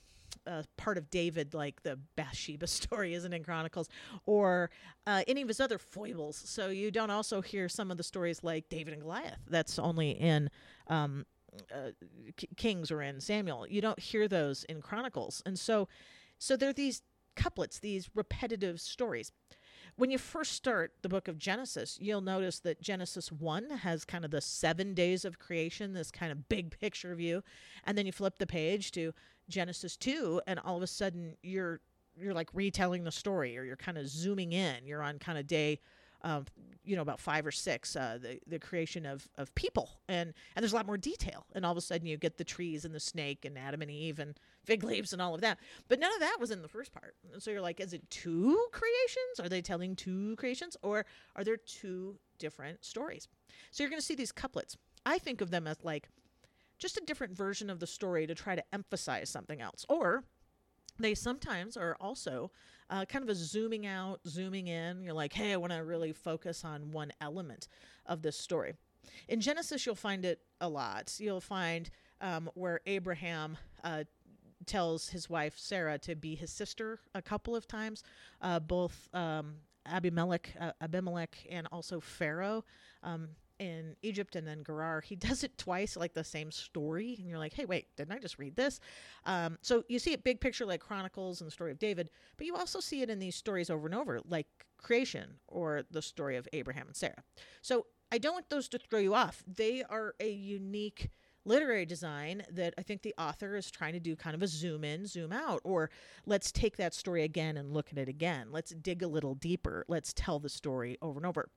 uh, 0.47 0.63
part 0.77 0.97
of 0.97 1.11
David, 1.11 1.55
like 1.55 1.83
the 1.83 1.99
Bathsheba 2.17 2.67
story, 2.69 3.15
isn't 3.15 3.33
in 3.33 3.43
Chronicles, 3.43 3.89
or 4.27 4.71
uh, 5.07 5.23
any 5.27 5.43
of 5.43 5.49
his 5.49 5.61
other 5.61 5.79
foibles. 5.79 6.37
So 6.37 6.69
you 6.69 6.91
don't 6.91 7.11
also 7.11 7.41
hear 7.41 7.69
some 7.69 7.91
of 7.91 7.97
the 7.97 8.03
stories 8.03 8.43
like 8.43 8.69
David 8.69 8.95
and 8.95 9.03
Goliath. 9.03 9.41
That's 9.49 9.79
only 9.79 10.13
in 10.13 10.51
um, 10.87 11.27
uh, 11.75 11.91
Kings 12.57 12.91
or 12.91 13.03
in 13.03 13.21
Samuel. 13.21 13.67
You 13.69 13.81
don't 13.81 13.99
hear 13.99 14.29
those 14.29 14.65
in 14.65 14.81
Chronicles, 14.81 15.43
and 15.47 15.59
so 15.59 15.89
so 16.39 16.57
there 16.57 16.71
are 16.71 16.75
these 16.75 17.03
couplets, 17.37 17.79
these 17.79 18.11
repetitive 18.15 18.81
stories. 18.81 19.33
When 19.97 20.11
you 20.11 20.19
first 20.19 20.53
start 20.53 20.93
the 21.03 21.09
book 21.09 21.29
of 21.29 21.37
Genesis, 21.37 21.99
you'll 22.01 22.21
notice 22.21 22.61
that 22.61 22.81
Genesis 22.81 23.31
1 23.31 23.71
has 23.71 24.05
kind 24.05 24.25
of 24.25 24.31
the 24.31 24.41
seven 24.41 24.95
days 24.95 25.25
of 25.25 25.39
creation, 25.39 25.93
this 25.93 26.11
kind 26.11 26.33
of 26.33 26.49
big 26.49 26.79
picture 26.81 27.15
view. 27.15 27.43
And 27.85 27.99
then 27.99 28.07
you 28.07 28.13
flip 28.13 28.39
the 28.39 28.47
page 28.47 28.93
to 28.93 29.13
Genesis 29.49 29.97
2, 29.97 30.43
and 30.47 30.59
all 30.61 30.77
of 30.77 30.83
a 30.83 30.87
sudden 30.87 31.37
you're 31.43 31.81
you're 32.17 32.35
like 32.35 32.51
retelling 32.53 33.05
the 33.05 33.13
story 33.13 33.57
or 33.57 33.65
you're 33.65 33.77
kind 33.77 33.97
of 33.97 34.09
zooming 34.09 34.53
in. 34.53 34.85
You're 34.85 35.03
on 35.03 35.19
kind 35.19 35.39
of 35.39 35.47
day 35.47 35.81
um, 36.23 36.45
you 36.85 36.97
know, 36.97 37.03
about 37.03 37.21
five 37.21 37.47
or 37.47 37.51
six, 37.51 37.95
uh, 37.95 38.19
the, 38.21 38.39
the 38.47 38.59
creation 38.59 39.07
of, 39.07 39.29
of 39.37 39.55
people. 39.55 39.91
And, 40.09 40.33
and 40.57 40.63
there's 40.63 40.73
a 40.73 40.77
lot 40.77 40.87
more 40.87 40.97
detail. 40.97 41.47
And 41.55 41.65
all 41.65 41.73
of 41.73 41.79
a 41.79 41.83
sudden 41.83 42.07
you 42.07 42.17
get 42.17 42.39
the 42.39 42.45
trees 42.45 42.85
and 42.85 42.95
the 42.95 43.01
snake 43.01 43.45
and 43.45 43.59
Adam 43.59 43.83
and 43.83 43.91
Eve 43.91 44.19
and 44.19 44.39
fig 44.65 44.83
leaves 44.83 45.13
and 45.13 45.21
all 45.21 45.35
of 45.35 45.41
that. 45.43 45.59
But 45.89 46.01
none 46.01 46.13
of 46.13 46.21
that 46.21 46.39
was 46.41 46.51
in 46.51 46.63
the 46.63 46.69
first 46.69 46.93
part. 46.93 47.15
And 47.33 47.43
so 47.43 47.51
you're 47.51 47.61
like, 47.61 47.81
is 47.81 47.93
it 47.93 48.09
two 48.11 48.59
creations? 48.73 49.41
Are 49.41 49.49
they 49.49 49.63
telling 49.63 49.95
two 49.95 50.37
creations? 50.37 50.77
Or 50.83 51.05
are 51.37 51.45
there 51.45 51.57
two 51.57 52.17
different 52.39 52.85
stories? 52.85 53.29
So 53.71 53.83
you're 53.83 53.91
going 53.91 54.01
to 54.01 54.07
see 54.07 54.15
these 54.15 54.33
couplets. 54.33 54.77
I 55.05 55.19
think 55.19 55.41
of 55.41 55.51
them 55.51 55.67
as 55.67 55.83
like 55.83 56.09
just 56.79 56.97
a 56.97 57.05
different 57.07 57.37
version 57.37 57.71
of 57.71 57.79
the 57.79 57.87
story 57.87 58.27
to 58.27 58.35
try 58.35 58.55
to 58.55 58.65
emphasize 58.73 59.29
something 59.29 59.61
else. 59.61 59.85
Or 59.89 60.25
they 60.99 61.15
sometimes 61.15 61.77
are 61.77 61.97
also 62.01 62.51
uh, 62.91 63.05
kind 63.05 63.23
of 63.23 63.29
a 63.29 63.35
zooming 63.35 63.87
out, 63.87 64.21
zooming 64.27 64.67
in. 64.67 65.01
You're 65.01 65.15
like, 65.15 65.33
hey, 65.33 65.53
I 65.53 65.57
want 65.57 65.73
to 65.73 65.85
really 65.85 66.13
focus 66.13 66.65
on 66.65 66.91
one 66.91 67.13
element 67.21 67.69
of 68.07 68.23
this 68.23 68.37
story. 68.37 68.75
In 69.29 69.41
Genesis, 69.41 69.87
you'll 69.87 69.95
find 69.95 70.25
it 70.25 70.41
a 70.61 70.69
lot. 70.69 71.15
You'll 71.19 71.41
find 71.41 71.89
um, 72.21 72.51
where 72.55 72.81
Abraham 72.87 73.57
uh, 73.83 74.05
tells 74.67 75.09
his 75.09 75.31
wife 75.31 75.55
Sarah 75.57 75.99
to 76.01 76.15
be 76.15 76.35
his 76.35 76.51
sister 76.51 76.99
a 77.15 77.23
couple 77.23 77.57
of 77.57 77.67
times. 77.67 78.03
Uh, 78.43 78.59
both 78.59 79.09
um, 79.15 79.55
Abimelech, 79.87 80.55
uh, 80.61 80.73
Abimelech, 80.81 81.47
and 81.51 81.67
also 81.73 82.01
Pharaoh. 82.01 82.65
Um, 83.03 83.31
in 83.61 83.95
Egypt 84.03 84.35
and 84.35 84.47
then 84.49 84.65
Gerar, 84.65 85.03
he 85.03 85.15
does 85.29 85.45
it 85.45 85.57
twice, 85.59 85.97
like 85.97 86.15
the 86.15 86.25
same 86.25 86.51
story, 86.51 87.15
and 87.19 87.29
you're 87.29 87.39
like, 87.39 87.53
hey, 87.53 87.67
wait, 87.67 87.87
didn't 87.97 88.13
I 88.13 88.19
just 88.19 88.39
read 88.39 88.57
this? 88.57 88.81
Um, 89.27 89.59
so 89.63 89.85
you 89.89 89.99
see 90.01 90.13
it 90.13 90.25
big 90.25 90.41
picture 90.41 90.67
like 90.67 90.81
Chronicles 90.81 91.41
and 91.41 91.47
the 91.47 91.53
story 91.53 91.71
of 91.71 91.79
David, 91.79 92.11
but 92.37 92.47
you 92.47 92.57
also 92.57 92.81
see 92.81 93.03
it 93.03 93.11
in 93.11 93.19
these 93.21 93.37
stories 93.37 93.71
over 93.71 93.87
and 93.87 93.95
over, 93.95 94.21
like 94.27 94.49
creation 94.79 95.35
or 95.47 95.83
the 95.91 96.03
story 96.03 96.37
of 96.37 96.49
Abraham 96.53 96.87
and 96.87 96.97
Sarah. 96.97 97.23
So 97.63 97.87
I 98.11 98.19
don't 98.19 98.33
want 98.33 98.49
those 98.49 98.69
to 98.71 98.79
throw 98.79 98.99
you 98.99 99.15
off. 99.15 99.45
They 99.47 99.85
are 99.85 100.15
a 100.19 100.31
unique 100.31 101.11
literary 101.45 101.87
design 101.87 102.43
that 102.51 102.75
I 102.77 102.83
think 102.83 103.03
the 103.03 103.15
author 103.19 103.57
is 103.57 103.71
trying 103.71 103.95
to 103.95 104.01
do 104.01 104.17
kind 104.17 104.35
of 104.35 104.43
a 104.43 104.47
zoom 104.47 104.85
in, 104.85 105.07
zoom 105.07 105.33
out, 105.33 105.61
or 105.65 105.91
let's 106.27 106.53
take 106.53 106.77
that 106.77 106.95
story 106.95 107.23
again 107.23 107.57
and 107.57 107.73
look 107.73 107.91
at 107.93 107.99
it 107.99 108.09
again. 108.09 108.49
Let's 108.51 108.71
dig 108.71 109.03
a 109.03 109.09
little 109.09 109.35
deeper. 109.35 109.85
Let's 109.89 110.13
tell 110.13 110.39
the 110.39 110.49
story 110.49 110.99
over 111.01 111.19
and 111.19 111.27
over. 111.27 111.49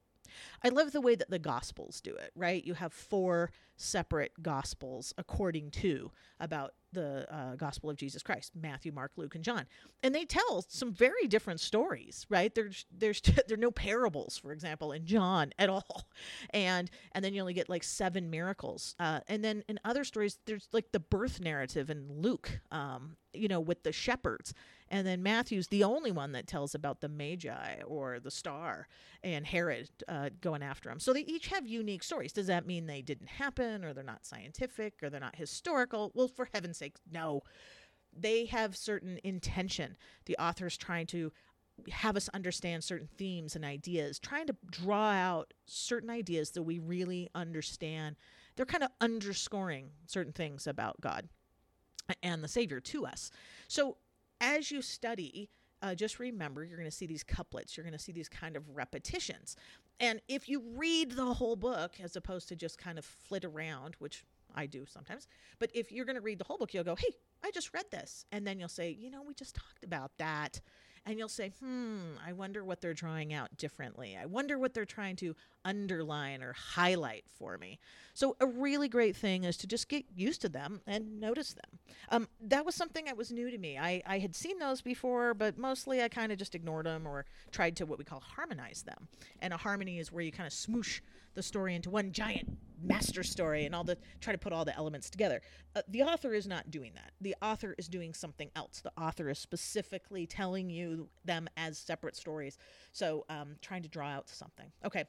I 0.63 0.69
love 0.69 0.91
the 0.91 1.01
way 1.01 1.15
that 1.15 1.29
the 1.29 1.39
Gospels 1.39 2.01
do 2.01 2.15
it, 2.15 2.31
right? 2.35 2.63
You 2.63 2.75
have 2.75 2.93
four 2.93 3.51
separate 3.75 4.41
Gospels 4.41 5.13
according 5.17 5.71
to 5.71 6.11
about 6.39 6.73
the 6.93 7.27
uh, 7.33 7.55
Gospel 7.55 7.89
of 7.89 7.97
Jesus 7.97 8.23
Christ 8.23 8.53
Matthew, 8.55 8.91
Mark, 8.91 9.11
Luke, 9.17 9.35
and 9.35 9.43
John. 9.43 9.65
And 10.01 10.13
they 10.13 10.25
tell 10.25 10.63
some 10.67 10.93
very 10.93 11.27
different 11.27 11.59
stories, 11.59 12.25
right? 12.29 12.53
There's, 12.53 12.85
there's, 12.91 13.21
there 13.47 13.55
are 13.55 13.57
no 13.57 13.71
parables, 13.71 14.37
for 14.37 14.51
example, 14.51 14.91
in 14.91 15.05
John 15.05 15.51
at 15.57 15.69
all. 15.69 16.07
And, 16.53 16.89
and 17.13 17.23
then 17.23 17.33
you 17.33 17.41
only 17.41 17.53
get 17.53 17.69
like 17.69 17.83
seven 17.83 18.29
miracles. 18.29 18.95
Uh, 18.99 19.21
and 19.27 19.43
then 19.43 19.63
in 19.67 19.79
other 19.83 20.03
stories, 20.03 20.37
there's 20.45 20.67
like 20.71 20.91
the 20.91 20.99
birth 20.99 21.39
narrative 21.39 21.89
in 21.89 22.07
Luke, 22.09 22.59
um, 22.71 23.17
you 23.33 23.47
know, 23.47 23.59
with 23.59 23.83
the 23.83 23.91
shepherds 23.91 24.53
and 24.93 25.07
then 25.07 25.23
Matthew's 25.23 25.69
the 25.69 25.83
only 25.83 26.11
one 26.11 26.33
that 26.33 26.45
tells 26.45 26.75
about 26.75 27.01
the 27.01 27.09
Magi 27.09 27.81
or 27.87 28.19
the 28.19 28.29
star 28.29 28.87
and 29.23 29.43
Herod 29.43 29.89
uh, 30.07 30.29
going 30.39 30.61
after 30.61 30.91
him. 30.91 30.99
So 30.99 31.13
they 31.13 31.21
each 31.21 31.47
have 31.47 31.65
unique 31.65 32.03
stories. 32.03 32.31
Does 32.31 32.45
that 32.45 32.67
mean 32.67 32.85
they 32.85 33.01
didn't 33.01 33.29
happen 33.29 33.83
or 33.83 33.93
they're 33.93 34.03
not 34.03 34.23
scientific 34.23 35.01
or 35.01 35.09
they're 35.09 35.19
not 35.19 35.35
historical? 35.35 36.11
Well, 36.13 36.27
for 36.27 36.47
heaven's 36.53 36.77
sake, 36.83 36.95
no. 37.11 37.41
They 38.15 38.45
have 38.45 38.75
certain 38.75 39.19
intention. 39.23 39.97
The 40.25 40.37
author's 40.37 40.77
trying 40.77 41.07
to 41.07 41.31
have 41.91 42.15
us 42.15 42.29
understand 42.33 42.83
certain 42.83 43.07
themes 43.17 43.55
and 43.55 43.65
ideas, 43.65 44.19
trying 44.19 44.47
to 44.47 44.55
draw 44.69 45.11
out 45.11 45.53
certain 45.65 46.09
ideas 46.09 46.51
that 46.51 46.63
we 46.63 46.79
really 46.79 47.29
understand. 47.33 48.15
They're 48.55 48.65
kind 48.65 48.83
of 48.83 48.91
underscoring 49.01 49.89
certain 50.05 50.33
things 50.33 50.67
about 50.67 51.01
God 51.01 51.29
and 52.21 52.43
the 52.43 52.47
Savior 52.47 52.79
to 52.79 53.05
us. 53.05 53.31
So 53.67 53.97
as 54.39 54.71
you 54.71 54.81
study, 54.81 55.49
uh, 55.81 55.95
just 55.95 56.19
remember 56.19 56.63
you're 56.63 56.77
going 56.77 56.89
to 56.89 56.95
see 56.95 57.07
these 57.07 57.23
couplets, 57.23 57.75
you're 57.75 57.83
going 57.83 57.97
to 57.97 58.03
see 58.03 58.11
these 58.11 58.29
kind 58.29 58.55
of 58.55 58.63
repetitions. 58.75 59.55
And 59.99 60.21
if 60.27 60.47
you 60.47 60.61
read 60.75 61.11
the 61.11 61.33
whole 61.33 61.55
book 61.55 61.93
as 62.01 62.15
opposed 62.15 62.47
to 62.49 62.55
just 62.55 62.77
kind 62.77 62.97
of 62.99 63.05
flit 63.05 63.45
around, 63.45 63.95
which 63.99 64.23
I 64.55 64.65
do 64.65 64.85
sometimes, 64.85 65.27
but 65.59 65.69
if 65.73 65.91
you're 65.91 66.05
going 66.05 66.15
to 66.15 66.21
read 66.21 66.39
the 66.39 66.45
whole 66.45 66.57
book, 66.57 66.73
you'll 66.73 66.83
go, 66.83 66.95
hey, 66.95 67.13
I 67.43 67.51
just 67.51 67.73
read 67.73 67.85
this. 67.91 68.25
And 68.31 68.45
then 68.47 68.59
you'll 68.59 68.69
say, 68.69 68.91
you 68.91 69.09
know, 69.09 69.23
we 69.23 69.33
just 69.33 69.55
talked 69.55 69.83
about 69.83 70.11
that 70.17 70.61
and 71.05 71.17
you'll 71.17 71.29
say, 71.29 71.51
hmm, 71.59 72.13
I 72.25 72.33
wonder 72.33 72.63
what 72.63 72.81
they're 72.81 72.93
drawing 72.93 73.33
out 73.33 73.57
differently. 73.57 74.17
I 74.19 74.25
wonder 74.25 74.57
what 74.57 74.73
they're 74.73 74.85
trying 74.85 75.17
to 75.17 75.35
underline 75.65 76.41
or 76.41 76.53
highlight 76.53 77.25
for 77.37 77.57
me. 77.57 77.79
So, 78.13 78.35
a 78.39 78.45
really 78.45 78.87
great 78.87 79.15
thing 79.15 79.43
is 79.43 79.57
to 79.57 79.67
just 79.67 79.89
get 79.89 80.05
used 80.15 80.41
to 80.41 80.49
them 80.49 80.81
and 80.85 81.19
notice 81.19 81.53
them. 81.53 81.79
Um, 82.09 82.27
that 82.41 82.65
was 82.65 82.75
something 82.75 83.05
that 83.05 83.17
was 83.17 83.31
new 83.31 83.49
to 83.49 83.57
me. 83.57 83.77
I, 83.77 84.01
I 84.05 84.19
had 84.19 84.35
seen 84.35 84.59
those 84.59 84.81
before, 84.81 85.33
but 85.33 85.57
mostly 85.57 86.03
I 86.03 86.09
kind 86.09 86.31
of 86.31 86.37
just 86.37 86.55
ignored 86.55 86.85
them 86.85 87.07
or 87.07 87.25
tried 87.51 87.75
to 87.77 87.85
what 87.85 87.97
we 87.97 88.05
call 88.05 88.19
harmonize 88.19 88.83
them. 88.83 89.07
And 89.39 89.53
a 89.53 89.57
harmony 89.57 89.99
is 89.99 90.11
where 90.11 90.23
you 90.23 90.31
kind 90.31 90.47
of 90.47 90.53
smoosh 90.53 91.01
the 91.33 91.43
story 91.43 91.75
into 91.75 91.89
one 91.89 92.11
giant 92.11 92.57
master 92.83 93.23
story 93.23 93.65
and 93.65 93.73
all 93.73 93.83
the 93.83 93.97
try 94.19 94.33
to 94.33 94.37
put 94.37 94.53
all 94.53 94.65
the 94.65 94.75
elements 94.75 95.09
together. 95.09 95.41
Uh, 95.75 95.81
the 95.87 96.03
author 96.03 96.33
is 96.33 96.47
not 96.47 96.69
doing 96.69 96.91
that. 96.95 97.11
The 97.21 97.35
author 97.41 97.75
is 97.77 97.87
doing 97.87 98.13
something 98.13 98.49
else. 98.55 98.81
The 98.81 98.91
author 98.97 99.29
is 99.29 99.39
specifically 99.39 100.27
telling 100.27 100.69
you 100.69 101.07
them 101.25 101.47
as 101.57 101.77
separate 101.77 102.15
stories. 102.15 102.57
So 102.91 103.25
um, 103.29 103.55
trying 103.61 103.83
to 103.83 103.89
draw 103.89 104.09
out 104.09 104.29
something. 104.29 104.71
Okay. 104.85 105.05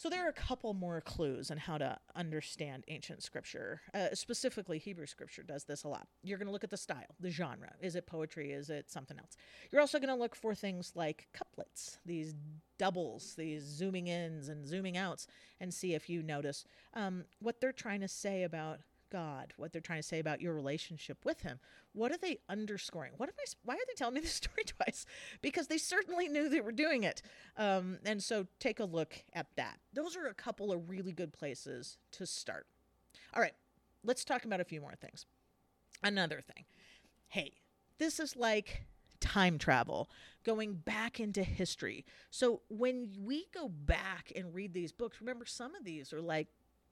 So 0.00 0.08
there 0.08 0.24
are 0.24 0.30
a 0.30 0.32
couple 0.32 0.72
more 0.72 1.02
clues 1.02 1.50
on 1.50 1.58
how 1.58 1.76
to 1.76 1.98
understand 2.16 2.84
ancient 2.88 3.22
scripture. 3.22 3.82
Uh, 3.92 4.06
specifically, 4.14 4.78
Hebrew 4.78 5.04
scripture 5.04 5.42
does 5.42 5.64
this 5.64 5.84
a 5.84 5.88
lot. 5.88 6.08
You're 6.22 6.38
going 6.38 6.46
to 6.46 6.52
look 6.52 6.64
at 6.64 6.70
the 6.70 6.78
style, 6.78 7.14
the 7.20 7.28
genre. 7.28 7.74
Is 7.82 7.96
it 7.96 8.06
poetry? 8.06 8.52
Is 8.52 8.70
it 8.70 8.90
something 8.90 9.18
else? 9.18 9.36
You're 9.70 9.82
also 9.82 9.98
going 9.98 10.08
to 10.08 10.14
look 10.14 10.34
for 10.34 10.54
things 10.54 10.92
like 10.94 11.28
couplets, 11.34 11.98
these 12.06 12.34
doubles, 12.78 13.34
these 13.36 13.62
zooming 13.62 14.06
ins 14.06 14.48
and 14.48 14.66
zooming 14.66 14.96
outs, 14.96 15.26
and 15.60 15.74
see 15.74 15.92
if 15.92 16.08
you 16.08 16.22
notice 16.22 16.64
um, 16.94 17.24
what 17.42 17.60
they're 17.60 17.70
trying 17.70 18.00
to 18.00 18.08
say 18.08 18.44
about 18.44 18.80
God, 19.10 19.52
what 19.56 19.72
they're 19.72 19.80
trying 19.80 20.00
to 20.00 20.06
say 20.06 20.18
about 20.18 20.40
your 20.40 20.54
relationship 20.54 21.24
with 21.24 21.42
Him. 21.42 21.58
What 21.92 22.12
are 22.12 22.16
they 22.16 22.38
underscoring? 22.48 23.12
What 23.16 23.28
am 23.28 23.34
I? 23.38 23.44
Why 23.64 23.74
are 23.74 23.86
they 23.88 23.94
telling 23.94 24.14
me 24.14 24.20
this 24.22 24.34
story 24.34 24.64
twice? 24.64 25.04
Because 25.42 25.66
they 25.66 25.78
certainly 25.78 26.28
knew 26.28 26.48
they 26.48 26.60
were 26.60 26.72
doing 26.72 27.02
it. 27.02 27.22
Um, 27.56 27.98
and 28.04 28.22
so 28.22 28.46
take 28.58 28.80
a 28.80 28.84
look 28.84 29.24
at 29.32 29.48
that. 29.56 29.78
Those 29.92 30.16
are 30.16 30.26
a 30.26 30.34
couple 30.34 30.72
of 30.72 30.88
really 30.88 31.12
good 31.12 31.32
places 31.32 31.98
to 32.12 32.26
start. 32.26 32.66
All 33.34 33.42
right, 33.42 33.54
let's 34.04 34.24
talk 34.24 34.44
about 34.44 34.60
a 34.60 34.64
few 34.64 34.80
more 34.80 34.94
things. 34.94 35.26
Another 36.02 36.40
thing. 36.40 36.64
Hey, 37.28 37.52
this 37.98 38.18
is 38.18 38.36
like 38.36 38.84
time 39.20 39.58
travel, 39.58 40.10
going 40.44 40.74
back 40.74 41.20
into 41.20 41.42
history. 41.42 42.04
So 42.30 42.62
when 42.68 43.10
we 43.18 43.46
go 43.54 43.68
back 43.68 44.32
and 44.34 44.54
read 44.54 44.72
these 44.72 44.92
books, 44.92 45.20
remember 45.20 45.44
some 45.44 45.74
of 45.74 45.84
these 45.84 46.12
are 46.12 46.22
like 46.22 46.48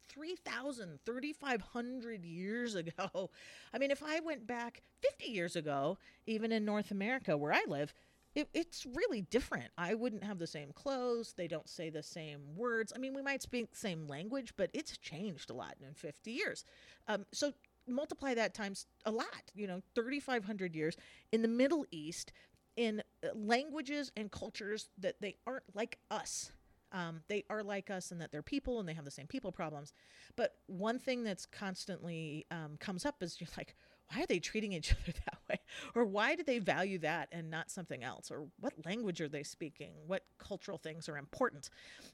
3,000, 0.08 0.98
3,500 1.04 2.24
years 2.24 2.74
ago. 2.74 3.30
I 3.72 3.78
mean, 3.78 3.90
if 3.90 4.02
I 4.02 4.20
went 4.20 4.46
back 4.46 4.82
50 5.02 5.30
years 5.30 5.56
ago, 5.56 5.98
even 6.26 6.52
in 6.52 6.64
North 6.64 6.90
America 6.90 7.36
where 7.36 7.52
I 7.52 7.64
live, 7.68 7.92
it, 8.34 8.48
it's 8.54 8.86
really 8.86 9.22
different. 9.22 9.70
I 9.76 9.94
wouldn't 9.94 10.24
have 10.24 10.38
the 10.38 10.46
same 10.46 10.72
clothes. 10.72 11.34
They 11.36 11.48
don't 11.48 11.68
say 11.68 11.90
the 11.90 12.02
same 12.02 12.40
words. 12.56 12.92
I 12.94 12.98
mean, 12.98 13.14
we 13.14 13.22
might 13.22 13.42
speak 13.42 13.70
the 13.70 13.76
same 13.76 14.06
language, 14.06 14.54
but 14.56 14.70
it's 14.72 14.96
changed 14.98 15.50
a 15.50 15.54
lot 15.54 15.76
in 15.86 15.94
50 15.94 16.30
years. 16.30 16.64
Um, 17.06 17.24
so 17.32 17.52
multiply 17.86 18.34
that 18.34 18.54
times 18.54 18.86
a 19.04 19.10
lot, 19.10 19.50
you 19.54 19.66
know, 19.66 19.80
3,500 19.94 20.74
years 20.74 20.96
in 21.32 21.42
the 21.42 21.48
Middle 21.48 21.84
East 21.90 22.32
in 22.76 23.02
uh, 23.24 23.28
languages 23.34 24.12
and 24.16 24.30
cultures 24.30 24.88
that 24.98 25.16
they 25.20 25.36
aren't 25.46 25.64
like 25.74 25.98
us. 26.10 26.52
Um, 26.92 27.22
they 27.28 27.44
are 27.50 27.62
like 27.62 27.90
us 27.90 28.10
in 28.10 28.18
that 28.18 28.32
they're 28.32 28.42
people 28.42 28.80
and 28.80 28.88
they 28.88 28.94
have 28.94 29.04
the 29.04 29.10
same 29.10 29.26
people 29.26 29.52
problems. 29.52 29.92
But 30.36 30.54
one 30.66 30.98
thing 30.98 31.22
that's 31.22 31.46
constantly 31.46 32.46
um, 32.50 32.76
comes 32.78 33.04
up 33.04 33.22
is 33.22 33.40
you're 33.40 33.48
like, 33.56 33.74
why 34.10 34.22
are 34.22 34.26
they 34.26 34.38
treating 34.38 34.72
each 34.72 34.92
other 35.02 35.12
that 35.26 35.38
way? 35.48 35.58
Or 35.94 36.04
why 36.04 36.34
do 36.34 36.42
they 36.42 36.58
value 36.58 36.98
that 36.98 37.28
and 37.32 37.50
not 37.50 37.70
something 37.70 38.02
else? 38.02 38.30
Or 38.30 38.46
what 38.60 38.72
language 38.84 39.20
are 39.20 39.28
they 39.28 39.42
speaking? 39.42 39.92
What 40.06 40.24
cultural 40.38 40.78
things 40.78 41.08
are 41.08 41.18
important? 41.18 41.70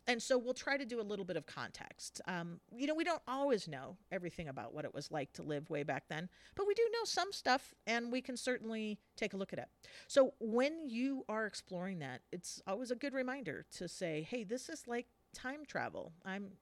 And 0.07 0.23
so 0.23 0.37
we'll 0.39 0.55
try 0.55 0.77
to 0.77 0.85
do 0.85 1.01
a 1.01 1.03
little 1.03 1.25
bit 1.25 1.37
of 1.37 1.47
context. 1.47 2.21
Um, 2.27 2.61
you 2.75 2.87
know, 2.87 2.95
we 2.95 3.05
don't 3.05 3.23
always 3.29 3.69
know 3.69 3.97
everything 4.11 4.49
about 4.49 4.75
what 4.75 4.85
it 4.85 4.95
was 4.95 5.11
like 5.11 5.33
to 5.35 5.43
live 5.43 5.71
way 5.71 5.83
back 5.83 6.05
then, 6.09 6.29
but 6.55 6.67
we 6.67 6.75
do 6.75 6.83
know 6.93 7.05
some 7.05 7.33
stuff 7.33 7.75
and 7.87 8.11
we 8.11 8.21
can 8.21 8.37
certainly 8.37 8.99
take 9.17 9.35
a 9.35 9.37
look 9.37 9.53
at 9.53 9.59
it. 9.59 9.69
So 10.09 10.35
when 10.41 10.89
you 10.89 11.25
are 11.29 11.47
exploring 11.47 12.01
that, 12.01 12.23
it's 12.33 12.61
always 12.67 12.91
a 12.91 12.97
good 12.97 13.15
reminder 13.15 13.67
to 13.77 13.89
say, 13.89 14.27
hey, 14.29 14.45
this 14.45 14.69
is 14.69 14.87
like 14.87 15.07
time 15.35 15.65
travel. 15.67 16.13
I'm 16.25 16.53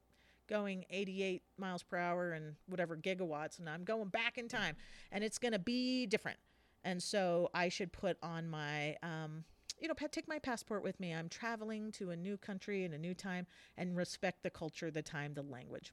going 0.48 0.84
88 0.90 1.42
miles 1.58 1.82
per 1.82 1.96
hour 1.96 2.32
and 2.32 2.56
whatever 2.66 2.96
gigawatts, 2.96 3.58
and 3.58 3.68
I'm 3.68 3.84
going 3.84 4.08
back 4.08 4.38
in 4.38 4.48
time, 4.48 4.76
and 5.10 5.22
it's 5.24 5.38
going 5.38 5.52
to 5.52 5.58
be 5.58 6.06
different. 6.06 6.38
And 6.84 7.02
so 7.02 7.48
I 7.54 7.68
should 7.68 7.92
put 7.92 8.16
on 8.22 8.48
my, 8.48 8.96
um, 9.02 9.44
you 9.80 9.88
know, 9.88 9.94
take 10.10 10.28
my 10.28 10.38
passport 10.38 10.82
with 10.82 10.98
me. 10.98 11.14
I'm 11.14 11.28
traveling 11.28 11.92
to 11.92 12.10
a 12.10 12.16
new 12.16 12.36
country 12.36 12.84
in 12.84 12.92
a 12.92 12.98
new 12.98 13.14
time 13.14 13.46
and 13.76 13.96
respect 13.96 14.42
the 14.42 14.50
culture, 14.50 14.90
the 14.90 15.02
time, 15.02 15.34
the 15.34 15.42
language. 15.42 15.92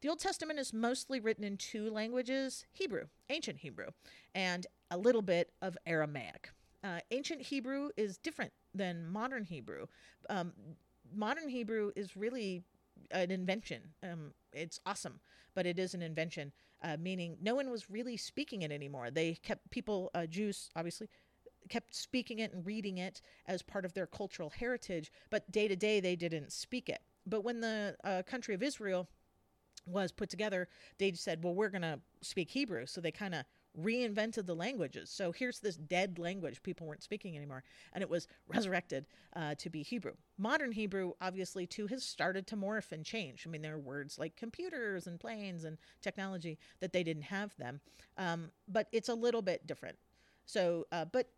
The 0.00 0.08
Old 0.08 0.18
Testament 0.18 0.58
is 0.58 0.72
mostly 0.72 1.20
written 1.20 1.44
in 1.44 1.56
two 1.56 1.90
languages 1.90 2.64
Hebrew, 2.72 3.04
ancient 3.28 3.58
Hebrew, 3.58 3.88
and 4.34 4.66
a 4.90 4.96
little 4.96 5.22
bit 5.22 5.52
of 5.60 5.76
Aramaic. 5.86 6.50
Uh, 6.82 7.00
ancient 7.10 7.42
Hebrew 7.42 7.90
is 7.96 8.16
different 8.16 8.52
than 8.74 9.06
modern 9.06 9.44
Hebrew. 9.44 9.86
Um, 10.30 10.52
modern 11.14 11.48
Hebrew 11.48 11.92
is 11.96 12.16
really 12.16 12.64
an 13.10 13.30
invention. 13.30 13.82
Um, 14.02 14.32
it's 14.52 14.80
awesome, 14.86 15.20
but 15.54 15.66
it 15.66 15.78
is 15.78 15.94
an 15.94 16.02
invention, 16.02 16.52
uh, 16.82 16.96
meaning 16.98 17.36
no 17.40 17.54
one 17.54 17.70
was 17.70 17.90
really 17.90 18.16
speaking 18.16 18.62
it 18.62 18.72
anymore. 18.72 19.10
They 19.10 19.34
kept 19.34 19.70
people, 19.70 20.10
uh, 20.14 20.26
Jews 20.26 20.70
obviously, 20.76 21.08
kept 21.68 21.94
speaking 21.94 22.38
it 22.38 22.52
and 22.52 22.66
reading 22.66 22.98
it 22.98 23.20
as 23.46 23.62
part 23.62 23.84
of 23.84 23.94
their 23.94 24.06
cultural 24.06 24.50
heritage, 24.50 25.12
but 25.30 25.50
day 25.50 25.68
to 25.68 25.76
day 25.76 26.00
they 26.00 26.16
didn't 26.16 26.52
speak 26.52 26.88
it. 26.88 27.00
But 27.26 27.44
when 27.44 27.60
the 27.60 27.96
uh, 28.02 28.22
country 28.26 28.54
of 28.54 28.62
Israel 28.62 29.08
was 29.86 30.12
put 30.12 30.30
together, 30.30 30.68
they 30.98 31.12
said, 31.12 31.42
well, 31.44 31.54
we're 31.54 31.68
going 31.68 31.82
to 31.82 32.00
speak 32.22 32.50
Hebrew. 32.50 32.86
So 32.86 33.00
they 33.00 33.10
kind 33.12 33.34
of 33.34 33.44
reinvented 33.78 34.46
the 34.46 34.54
languages. 34.54 35.10
So 35.10 35.32
here's 35.32 35.60
this 35.60 35.76
dead 35.76 36.18
language 36.18 36.62
people 36.62 36.86
weren't 36.86 37.02
speaking 37.02 37.36
anymore, 37.36 37.62
and 37.92 38.02
it 38.02 38.10
was 38.10 38.26
resurrected 38.48 39.06
uh, 39.36 39.54
to 39.56 39.70
be 39.70 39.82
Hebrew. 39.82 40.14
Modern 40.38 40.72
Hebrew, 40.72 41.12
obviously, 41.20 41.66
too, 41.66 41.86
has 41.86 42.04
started 42.04 42.46
to 42.48 42.56
morph 42.56 42.92
and 42.92 43.04
change. 43.04 43.44
I 43.46 43.50
mean, 43.50 43.62
there 43.62 43.74
are 43.74 43.78
words 43.78 44.18
like 44.18 44.36
computers 44.36 45.06
and 45.06 45.20
planes 45.20 45.64
and 45.64 45.78
technology 46.00 46.58
that 46.80 46.92
they 46.92 47.02
didn't 47.02 47.24
have 47.24 47.56
them, 47.56 47.80
um, 48.18 48.50
but 48.68 48.88
it's 48.92 49.08
a 49.08 49.14
little 49.14 49.42
bit 49.42 49.66
different. 49.66 49.96
So, 50.46 50.86
uh, 50.90 51.04
but 51.04 51.28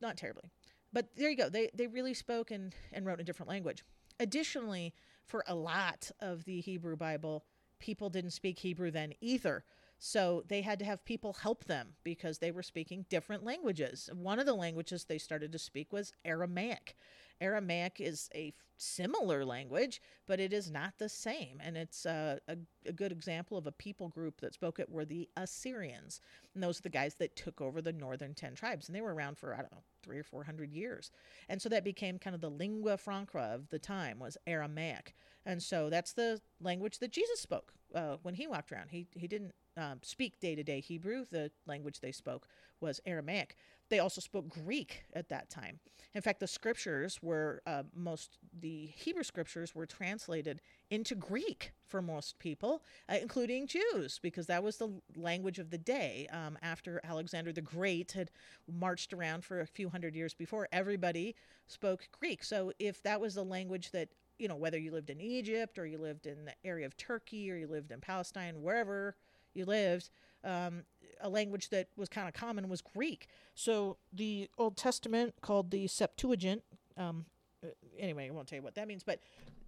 not 0.00 0.16
terribly. 0.16 0.50
But 0.92 1.08
there 1.16 1.30
you 1.30 1.36
go. 1.36 1.48
They, 1.48 1.70
they 1.74 1.86
really 1.86 2.14
spoke 2.14 2.50
and, 2.50 2.74
and 2.92 3.06
wrote 3.06 3.14
in 3.14 3.20
a 3.20 3.24
different 3.24 3.48
language. 3.48 3.84
Additionally, 4.20 4.94
for 5.24 5.44
a 5.46 5.54
lot 5.54 6.10
of 6.20 6.44
the 6.44 6.60
Hebrew 6.60 6.96
Bible, 6.96 7.44
people 7.78 8.10
didn't 8.10 8.30
speak 8.30 8.58
Hebrew 8.58 8.90
then 8.90 9.14
either. 9.20 9.64
So 10.04 10.42
they 10.48 10.62
had 10.62 10.80
to 10.80 10.84
have 10.84 11.04
people 11.04 11.32
help 11.32 11.66
them 11.66 11.90
because 12.02 12.38
they 12.38 12.50
were 12.50 12.64
speaking 12.64 13.06
different 13.08 13.44
languages. 13.44 14.10
One 14.12 14.40
of 14.40 14.46
the 14.46 14.52
languages 14.52 15.04
they 15.04 15.16
started 15.16 15.52
to 15.52 15.60
speak 15.60 15.92
was 15.92 16.12
Aramaic. 16.24 16.96
Aramaic 17.40 18.00
is 18.00 18.28
a 18.34 18.52
similar 18.76 19.44
language, 19.44 20.02
but 20.26 20.40
it 20.40 20.52
is 20.52 20.72
not 20.72 20.94
the 20.98 21.08
same. 21.08 21.60
And 21.62 21.76
it's 21.76 22.04
uh, 22.04 22.38
a, 22.48 22.56
a, 22.84 22.92
good 22.92 23.12
example 23.12 23.56
of 23.56 23.68
a 23.68 23.72
people 23.72 24.08
group 24.08 24.40
that 24.40 24.54
spoke 24.54 24.80
it 24.80 24.90
were 24.90 25.04
the 25.04 25.28
Assyrians. 25.36 26.20
And 26.52 26.64
those 26.64 26.80
are 26.80 26.82
the 26.82 26.88
guys 26.88 27.14
that 27.20 27.36
took 27.36 27.60
over 27.60 27.80
the 27.80 27.92
northern 27.92 28.34
10 28.34 28.56
tribes. 28.56 28.88
And 28.88 28.96
they 28.96 29.02
were 29.02 29.14
around 29.14 29.38
for, 29.38 29.54
I 29.54 29.58
don't 29.58 29.70
know, 29.70 29.84
three 30.02 30.18
or 30.18 30.24
400 30.24 30.72
years. 30.72 31.12
And 31.48 31.62
so 31.62 31.68
that 31.68 31.84
became 31.84 32.18
kind 32.18 32.34
of 32.34 32.40
the 32.40 32.50
lingua 32.50 32.96
franca 32.96 33.38
of 33.38 33.68
the 33.68 33.78
time 33.78 34.18
was 34.18 34.36
Aramaic. 34.48 35.14
And 35.46 35.62
so 35.62 35.90
that's 35.90 36.12
the 36.12 36.40
language 36.60 36.98
that 36.98 37.12
Jesus 37.12 37.38
spoke 37.38 37.72
uh, 37.94 38.16
when 38.22 38.34
he 38.34 38.48
walked 38.48 38.72
around. 38.72 38.88
He, 38.90 39.06
he 39.14 39.28
didn't 39.28 39.52
um, 39.76 39.98
speak 40.02 40.38
day 40.40 40.54
to 40.54 40.62
day 40.62 40.80
Hebrew. 40.80 41.24
The 41.30 41.50
language 41.66 42.00
they 42.00 42.12
spoke 42.12 42.46
was 42.80 43.00
Aramaic. 43.06 43.56
They 43.88 43.98
also 43.98 44.20
spoke 44.20 44.48
Greek 44.48 45.04
at 45.14 45.28
that 45.28 45.50
time. 45.50 45.78
In 46.14 46.22
fact, 46.22 46.40
the 46.40 46.46
scriptures 46.46 47.18
were 47.22 47.62
uh, 47.66 47.84
most, 47.94 48.38
the 48.60 48.86
Hebrew 48.86 49.22
scriptures 49.22 49.74
were 49.74 49.86
translated 49.86 50.60
into 50.90 51.14
Greek 51.14 51.72
for 51.86 52.02
most 52.02 52.38
people, 52.38 52.82
uh, 53.08 53.16
including 53.20 53.66
Jews, 53.66 54.18
because 54.22 54.46
that 54.46 54.62
was 54.62 54.76
the 54.76 54.90
language 55.16 55.58
of 55.58 55.70
the 55.70 55.78
day. 55.78 56.26
Um, 56.32 56.58
after 56.62 57.00
Alexander 57.04 57.52
the 57.52 57.62
Great 57.62 58.12
had 58.12 58.30
marched 58.70 59.12
around 59.12 59.44
for 59.44 59.60
a 59.60 59.66
few 59.66 59.88
hundred 59.88 60.14
years 60.14 60.34
before, 60.34 60.68
everybody 60.72 61.34
spoke 61.66 62.08
Greek. 62.18 62.44
So 62.44 62.72
if 62.78 63.02
that 63.02 63.20
was 63.20 63.34
the 63.34 63.44
language 63.44 63.90
that 63.92 64.08
you 64.38 64.48
know, 64.48 64.56
whether 64.56 64.78
you 64.78 64.90
lived 64.90 65.10
in 65.10 65.20
Egypt 65.20 65.78
or 65.78 65.86
you 65.86 65.98
lived 65.98 66.26
in 66.26 66.46
the 66.46 66.54
area 66.64 66.84
of 66.84 66.96
Turkey 66.96 67.50
or 67.50 67.56
you 67.56 67.68
lived 67.68 67.92
in 67.92 68.00
Palestine, 68.00 68.60
wherever 68.60 69.14
you 69.54 69.64
lived, 69.64 70.10
um, 70.44 70.84
a 71.20 71.28
language 71.28 71.68
that 71.70 71.88
was 71.96 72.08
kind 72.08 72.28
of 72.28 72.34
common 72.34 72.68
was 72.68 72.80
Greek. 72.80 73.28
So 73.54 73.96
the 74.12 74.48
Old 74.58 74.76
Testament, 74.76 75.34
called 75.40 75.70
the 75.70 75.86
Septuagint, 75.86 76.62
um, 76.96 77.26
uh, 77.64 77.68
anyway, 77.98 78.28
I 78.28 78.30
won't 78.30 78.48
tell 78.48 78.56
you 78.56 78.62
what 78.62 78.74
that 78.74 78.88
means, 78.88 79.04
but 79.04 79.20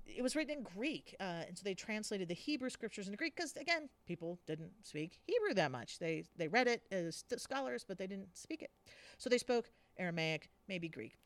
it 0.07 0.23
was 0.23 0.37
written 0.37 0.59
in 0.59 0.63
Greek, 0.63 1.15
uh, 1.19 1.45
and 1.49 1.57
so 1.57 1.63
they 1.65 1.75
translated 1.75 2.29
the 2.29 2.35
Hebrew 2.35 2.69
scriptures 2.69 3.07
into 3.07 3.17
Greek 3.17 3.35
because, 3.35 3.55
again, 3.57 3.89
people 4.07 4.39
didn't 4.47 4.73
speak 4.83 5.21
Hebrew 5.27 5.55
that 5.55 5.71
much. 5.71 5.99
They 5.99 6.25
they 6.37 6.49
read 6.49 6.67
it 6.67 6.83
as 6.91 7.25
scholars, 7.39 7.85
but 7.87 7.99
they 7.99 8.07
didn't 8.07 8.37
speak 8.37 8.63
it. 8.63 8.71
So 9.17 9.31
they 9.31 9.39
spoke 9.39 9.71
Aramaic, 9.97 10.51
maybe 10.69 10.89
Greek, 10.89 11.17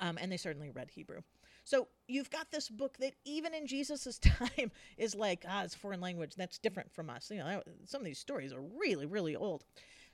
um, 0.00 0.18
and 0.20 0.30
they 0.30 0.36
certainly 0.36 0.70
read 0.70 0.90
Hebrew. 0.90 1.22
So 1.68 1.88
you've 2.06 2.30
got 2.30 2.50
this 2.50 2.70
book 2.70 2.96
that 2.96 3.12
even 3.26 3.52
in 3.52 3.66
Jesus's 3.66 4.18
time 4.18 4.72
is 4.96 5.14
like, 5.14 5.44
ah, 5.46 5.64
it's 5.64 5.74
a 5.74 5.78
foreign 5.78 6.00
language. 6.00 6.34
That's 6.34 6.56
different 6.56 6.90
from 6.90 7.10
us. 7.10 7.30
You 7.30 7.40
know, 7.40 7.62
some 7.84 8.00
of 8.00 8.06
these 8.06 8.18
stories 8.18 8.54
are 8.54 8.62
really, 8.80 9.04
really 9.04 9.36
old. 9.36 9.64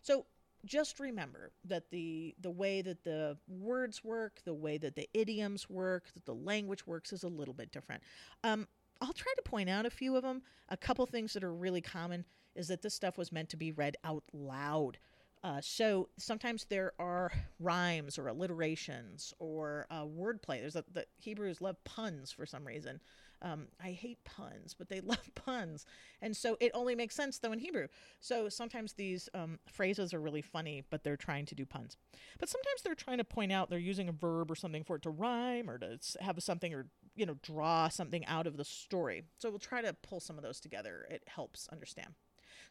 So 0.03 0.27
just 0.65 0.99
remember 0.99 1.53
that 1.67 1.91
the 1.91 2.35
the 2.41 2.51
way 2.51 2.83
that 2.83 3.05
the 3.05 3.37
words 3.47 4.03
work, 4.03 4.41
the 4.45 4.55
way 4.55 4.79
that 4.79 4.97
the 4.97 5.09
idioms 5.15 5.71
work, 5.71 6.13
that 6.15 6.25
the 6.25 6.35
language 6.35 6.89
works 6.89 7.13
is 7.13 7.23
a 7.23 7.29
little 7.29 7.55
bit 7.55 7.71
different. 7.71 8.03
Um, 8.43 8.67
I'll 9.01 9.13
try 9.13 9.33
to 9.37 9.43
point 9.43 9.71
out 9.71 9.87
a 9.87 9.91
few 9.91 10.17
of 10.17 10.25
them. 10.25 10.43
A 10.71 10.77
couple 10.77 11.07
things 11.07 11.35
that 11.35 11.45
are 11.45 11.55
really 11.55 11.81
common 11.81 12.25
is 12.57 12.67
that 12.67 12.83
this 12.83 12.95
stuff 12.95 13.17
was 13.17 13.31
meant 13.31 13.51
to 13.51 13.57
be 13.57 13.71
read 13.71 13.97
out 14.03 14.25
loud. 14.33 14.99
Uh, 15.45 15.61
so 15.61 16.09
sometimes 16.19 16.65
there 16.71 16.93
are 16.99 17.31
rhymes 17.61 18.19
or 18.19 18.29
alliterations 18.29 19.35
or 19.39 19.87
uh, 19.91 20.03
wordplay. 20.03 20.59
There's 20.61 20.75
a, 20.75 20.85
the 20.91 21.05
Hebrews 21.19 21.61
love 21.61 21.77
puns 21.85 22.33
for 22.33 22.47
some 22.47 22.67
reason. 22.67 22.99
Um, 23.43 23.67
I 23.79 23.91
hate 23.91 24.25
puns, 24.25 24.73
but 24.73 24.89
they 24.89 25.01
love 25.03 25.31
puns, 25.35 25.85
and 26.23 26.35
so 26.35 26.57
it 26.61 26.71
only 26.73 26.95
makes 26.95 27.15
sense 27.15 27.39
though 27.39 27.53
in 27.53 27.59
Hebrew. 27.59 27.89
So 28.21 28.49
sometimes 28.49 28.95
these 28.95 29.29
um, 29.35 29.59
phrases 29.67 30.15
are 30.15 30.21
really 30.21 30.41
funny, 30.41 30.83
but 30.89 31.05
they're 31.05 31.19
trying 31.19 31.45
to 31.47 31.55
do 31.55 31.67
puns. 31.67 31.99
But 32.39 32.49
sometimes 32.49 32.81
they're 32.83 32.95
trying 32.95 33.19
to 33.19 33.25
point 33.25 33.53
out 33.53 33.69
they're 33.69 33.79
using 33.79 34.09
a 34.09 34.13
verb 34.13 34.51
or 34.51 34.55
something 34.55 34.83
for 34.83 34.97
it 34.97 35.03
to 35.03 35.11
rhyme 35.11 35.69
or 35.69 35.77
to 35.77 35.99
have 36.21 36.43
something 36.43 36.73
or 36.73 36.87
you 37.17 37.27
know 37.27 37.37
draw 37.43 37.89
something 37.89 38.25
out 38.25 38.47
of 38.47 38.57
the 38.57 38.65
story. 38.65 39.25
So 39.37 39.51
we'll 39.51 39.59
try 39.59 39.83
to 39.83 39.93
pull 39.93 40.21
some 40.21 40.39
of 40.39 40.43
those 40.43 40.59
together. 40.59 41.07
It 41.11 41.25
helps 41.27 41.69
understand. 41.71 42.15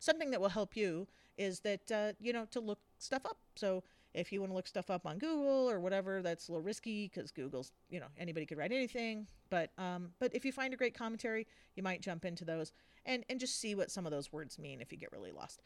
Something 0.03 0.31
that 0.31 0.41
will 0.41 0.49
help 0.49 0.75
you 0.75 1.07
is 1.37 1.61
that 1.61 1.89
uh, 1.89 2.11
you 2.19 2.33
know 2.33 2.45
to 2.51 2.59
look 2.59 2.79
stuff 2.97 3.25
up. 3.25 3.37
So 3.55 3.83
if 4.13 4.33
you 4.33 4.41
want 4.41 4.51
to 4.51 4.53
look 4.53 4.67
stuff 4.67 4.89
up 4.89 5.05
on 5.05 5.17
Google 5.17 5.69
or 5.69 5.79
whatever, 5.79 6.21
that's 6.21 6.49
a 6.49 6.51
little 6.51 6.61
risky 6.61 7.07
because 7.07 7.31
Google's 7.31 7.71
you 7.89 8.01
know 8.01 8.07
anybody 8.17 8.45
could 8.45 8.57
write 8.57 8.73
anything. 8.73 9.27
But 9.49 9.71
um, 9.77 10.09
but 10.19 10.35
if 10.35 10.43
you 10.43 10.51
find 10.51 10.73
a 10.73 10.77
great 10.77 10.93
commentary, 10.93 11.47
you 11.77 11.83
might 11.83 12.01
jump 12.01 12.25
into 12.25 12.43
those 12.43 12.73
and 13.05 13.23
and 13.29 13.39
just 13.39 13.61
see 13.61 13.75
what 13.75 13.91
some 13.91 14.05
of 14.05 14.11
those 14.11 14.29
words 14.29 14.59
mean 14.59 14.81
if 14.81 14.91
you 14.91 14.97
get 14.97 15.13
really 15.13 15.31
lost. 15.31 15.61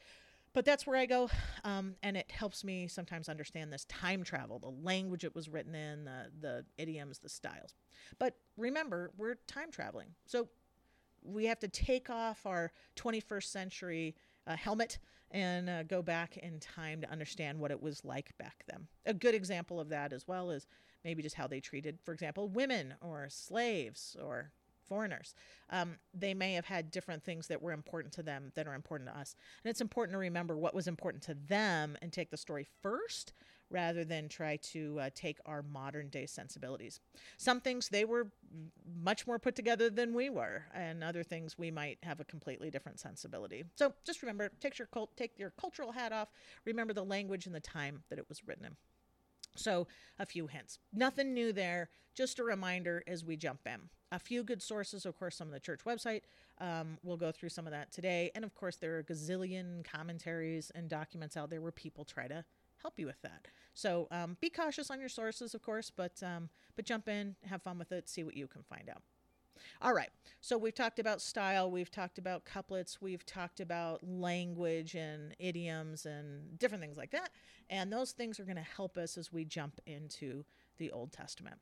But 0.53 0.65
that's 0.65 0.85
where 0.85 0.97
I 0.97 1.07
go, 1.07 1.31
um, 1.63 1.95
and 2.03 2.15
it 2.15 2.29
helps 2.29 2.63
me 2.63 2.87
sometimes 2.87 3.29
understand 3.29 3.73
this 3.73 3.85
time 3.85 4.23
travel, 4.23 4.59
the 4.59 4.69
language 4.69 5.23
it 5.23 5.33
was 5.33 5.49
written 5.49 5.73
in, 5.73 6.05
the 6.05 6.27
the 6.39 6.65
idioms, 6.77 7.17
the 7.17 7.29
styles. 7.29 7.73
But 8.19 8.35
remember, 8.55 9.09
we're 9.17 9.35
time 9.47 9.71
traveling, 9.71 10.09
so 10.27 10.47
we 11.27 11.45
have 11.45 11.59
to 11.59 11.67
take 11.67 12.09
off 12.09 12.45
our 12.45 12.71
21st 12.95 13.43
century 13.43 14.15
helmet 14.55 14.99
and 15.31 15.69
uh, 15.69 15.83
go 15.83 16.01
back 16.01 16.37
in 16.37 16.59
time 16.59 17.01
to 17.01 17.11
understand 17.11 17.59
what 17.59 17.71
it 17.71 17.81
was 17.81 18.05
like 18.05 18.37
back 18.37 18.63
then. 18.67 18.87
A 19.05 19.13
good 19.13 19.35
example 19.35 19.79
of 19.79 19.89
that 19.89 20.13
as 20.13 20.27
well 20.27 20.51
is 20.51 20.67
maybe 21.03 21.21
just 21.21 21.35
how 21.35 21.47
they 21.47 21.59
treated, 21.59 21.99
for 22.03 22.13
example, 22.13 22.47
women 22.47 22.93
or 23.01 23.27
slaves 23.29 24.15
or 24.21 24.51
foreigners. 24.87 25.35
Um, 25.69 25.97
they 26.13 26.33
may 26.33 26.53
have 26.53 26.65
had 26.65 26.91
different 26.91 27.23
things 27.23 27.47
that 27.47 27.61
were 27.61 27.73
important 27.73 28.13
to 28.13 28.23
them 28.23 28.51
that 28.55 28.67
are 28.67 28.73
important 28.73 29.09
to 29.09 29.17
us. 29.17 29.35
And 29.63 29.69
it's 29.69 29.81
important 29.81 30.13
to 30.13 30.19
remember 30.19 30.57
what 30.57 30.73
was 30.73 30.87
important 30.87 31.23
to 31.23 31.33
them 31.33 31.97
and 32.01 32.11
take 32.11 32.31
the 32.31 32.37
story 32.37 32.67
first 32.81 33.33
rather 33.69 34.03
than 34.03 34.29
try 34.29 34.57
to 34.57 34.99
uh, 34.99 35.09
take 35.13 35.39
our 35.45 35.61
modern 35.61 36.09
day 36.09 36.25
sensibilities. 36.25 36.99
Some 37.37 37.59
things 37.59 37.89
they 37.89 38.05
were 38.05 38.27
much 39.01 39.27
more 39.27 39.39
put 39.39 39.55
together 39.55 39.89
than 39.89 40.13
we 40.13 40.29
were, 40.29 40.63
and 40.73 41.03
other 41.03 41.23
things 41.23 41.57
we 41.57 41.71
might 41.71 41.97
have 42.03 42.19
a 42.19 42.25
completely 42.25 42.69
different 42.69 42.99
sensibility. 42.99 43.63
So 43.75 43.93
just 44.05 44.21
remember, 44.21 44.49
take 44.59 44.77
your 44.79 44.87
cult, 44.87 45.15
take 45.17 45.37
your 45.37 45.51
cultural 45.59 45.91
hat 45.91 46.13
off. 46.13 46.29
Remember 46.65 46.93
the 46.93 47.05
language 47.05 47.45
and 47.45 47.55
the 47.55 47.59
time 47.59 48.03
that 48.09 48.19
it 48.19 48.29
was 48.29 48.47
written 48.47 48.65
in. 48.65 48.75
So, 49.55 49.87
a 50.19 50.25
few 50.25 50.47
hints. 50.47 50.77
Nothing 50.93 51.33
new 51.33 51.51
there, 51.51 51.89
just 52.15 52.37
a 52.39 52.43
reminder 52.43 53.03
as 53.07 53.25
we 53.25 53.35
jump 53.35 53.61
in. 53.65 53.89
A 54.11 54.19
few 54.19 54.43
good 54.43 54.61
sources, 54.61 55.05
of 55.05 55.17
course, 55.17 55.35
some 55.35 55.47
of 55.47 55.53
the 55.53 55.59
church 55.59 55.81
website. 55.85 56.21
Um, 56.59 56.97
we'll 57.03 57.17
go 57.17 57.31
through 57.31 57.49
some 57.49 57.65
of 57.65 57.71
that 57.71 57.91
today. 57.91 58.31
And 58.35 58.45
of 58.45 58.55
course, 58.55 58.77
there 58.77 58.97
are 58.97 59.03
gazillion 59.03 59.83
commentaries 59.83 60.71
and 60.75 60.87
documents 60.87 61.35
out 61.35 61.49
there 61.49 61.61
where 61.61 61.71
people 61.71 62.05
try 62.05 62.27
to 62.27 62.45
help 62.81 62.97
you 62.97 63.05
with 63.05 63.21
that. 63.21 63.47
So 63.73 64.07
um, 64.11 64.37
be 64.39 64.49
cautious 64.49 64.89
on 64.89 64.99
your 64.99 65.09
sources, 65.09 65.53
of 65.53 65.61
course, 65.61 65.91
but 65.95 66.21
um, 66.23 66.49
but 66.75 66.85
jump 66.85 67.07
in, 67.07 67.35
have 67.45 67.61
fun 67.61 67.77
with 67.77 67.91
it, 67.91 68.09
see 68.09 68.23
what 68.23 68.35
you 68.35 68.47
can 68.47 68.63
find 68.63 68.89
out. 68.89 69.01
All 69.81 69.93
right. 69.93 70.09
So 70.41 70.57
we've 70.57 70.75
talked 70.75 70.99
about 70.99 71.21
style, 71.21 71.69
we've 71.69 71.91
talked 71.91 72.17
about 72.17 72.45
couplets, 72.45 73.01
we've 73.01 73.25
talked 73.25 73.59
about 73.59 74.07
language 74.07 74.95
and 74.95 75.35
idioms 75.39 76.05
and 76.05 76.57
different 76.59 76.83
things 76.83 76.97
like 76.97 77.11
that. 77.11 77.29
And 77.69 77.91
those 77.91 78.11
things 78.11 78.39
are 78.39 78.45
going 78.45 78.57
to 78.57 78.61
help 78.61 78.97
us 78.97 79.17
as 79.17 79.31
we 79.31 79.45
jump 79.45 79.79
into 79.85 80.45
the 80.77 80.91
Old 80.91 81.11
Testament. 81.11 81.57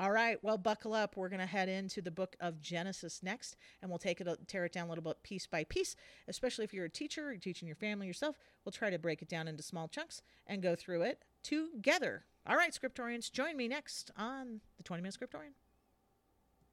All 0.00 0.12
right, 0.12 0.38
well, 0.44 0.56
buckle 0.56 0.94
up. 0.94 1.16
We're 1.16 1.28
going 1.28 1.40
to 1.40 1.46
head 1.46 1.68
into 1.68 2.00
the 2.00 2.12
book 2.12 2.36
of 2.38 2.60
Genesis 2.60 3.20
next, 3.20 3.56
and 3.82 3.90
we'll 3.90 3.98
take 3.98 4.20
it, 4.20 4.28
tear 4.46 4.64
it 4.64 4.72
down 4.72 4.86
a 4.86 4.88
little 4.88 5.02
bit 5.02 5.24
piece 5.24 5.48
by 5.48 5.64
piece. 5.64 5.96
Especially 6.28 6.64
if 6.64 6.72
you're 6.72 6.84
a 6.84 6.90
teacher, 6.90 7.32
you're 7.32 7.40
teaching 7.40 7.66
your 7.66 7.74
family 7.74 8.06
yourself, 8.06 8.38
we'll 8.64 8.72
try 8.72 8.90
to 8.90 8.98
break 8.98 9.22
it 9.22 9.28
down 9.28 9.48
into 9.48 9.64
small 9.64 9.88
chunks 9.88 10.22
and 10.46 10.62
go 10.62 10.76
through 10.76 11.02
it 11.02 11.24
together. 11.42 12.26
All 12.46 12.54
right, 12.54 12.72
scriptorians, 12.72 13.32
join 13.32 13.56
me 13.56 13.66
next 13.66 14.12
on 14.16 14.60
the 14.76 14.84
20 14.84 15.02
Minute 15.02 15.18
Scriptorian. 15.18 15.54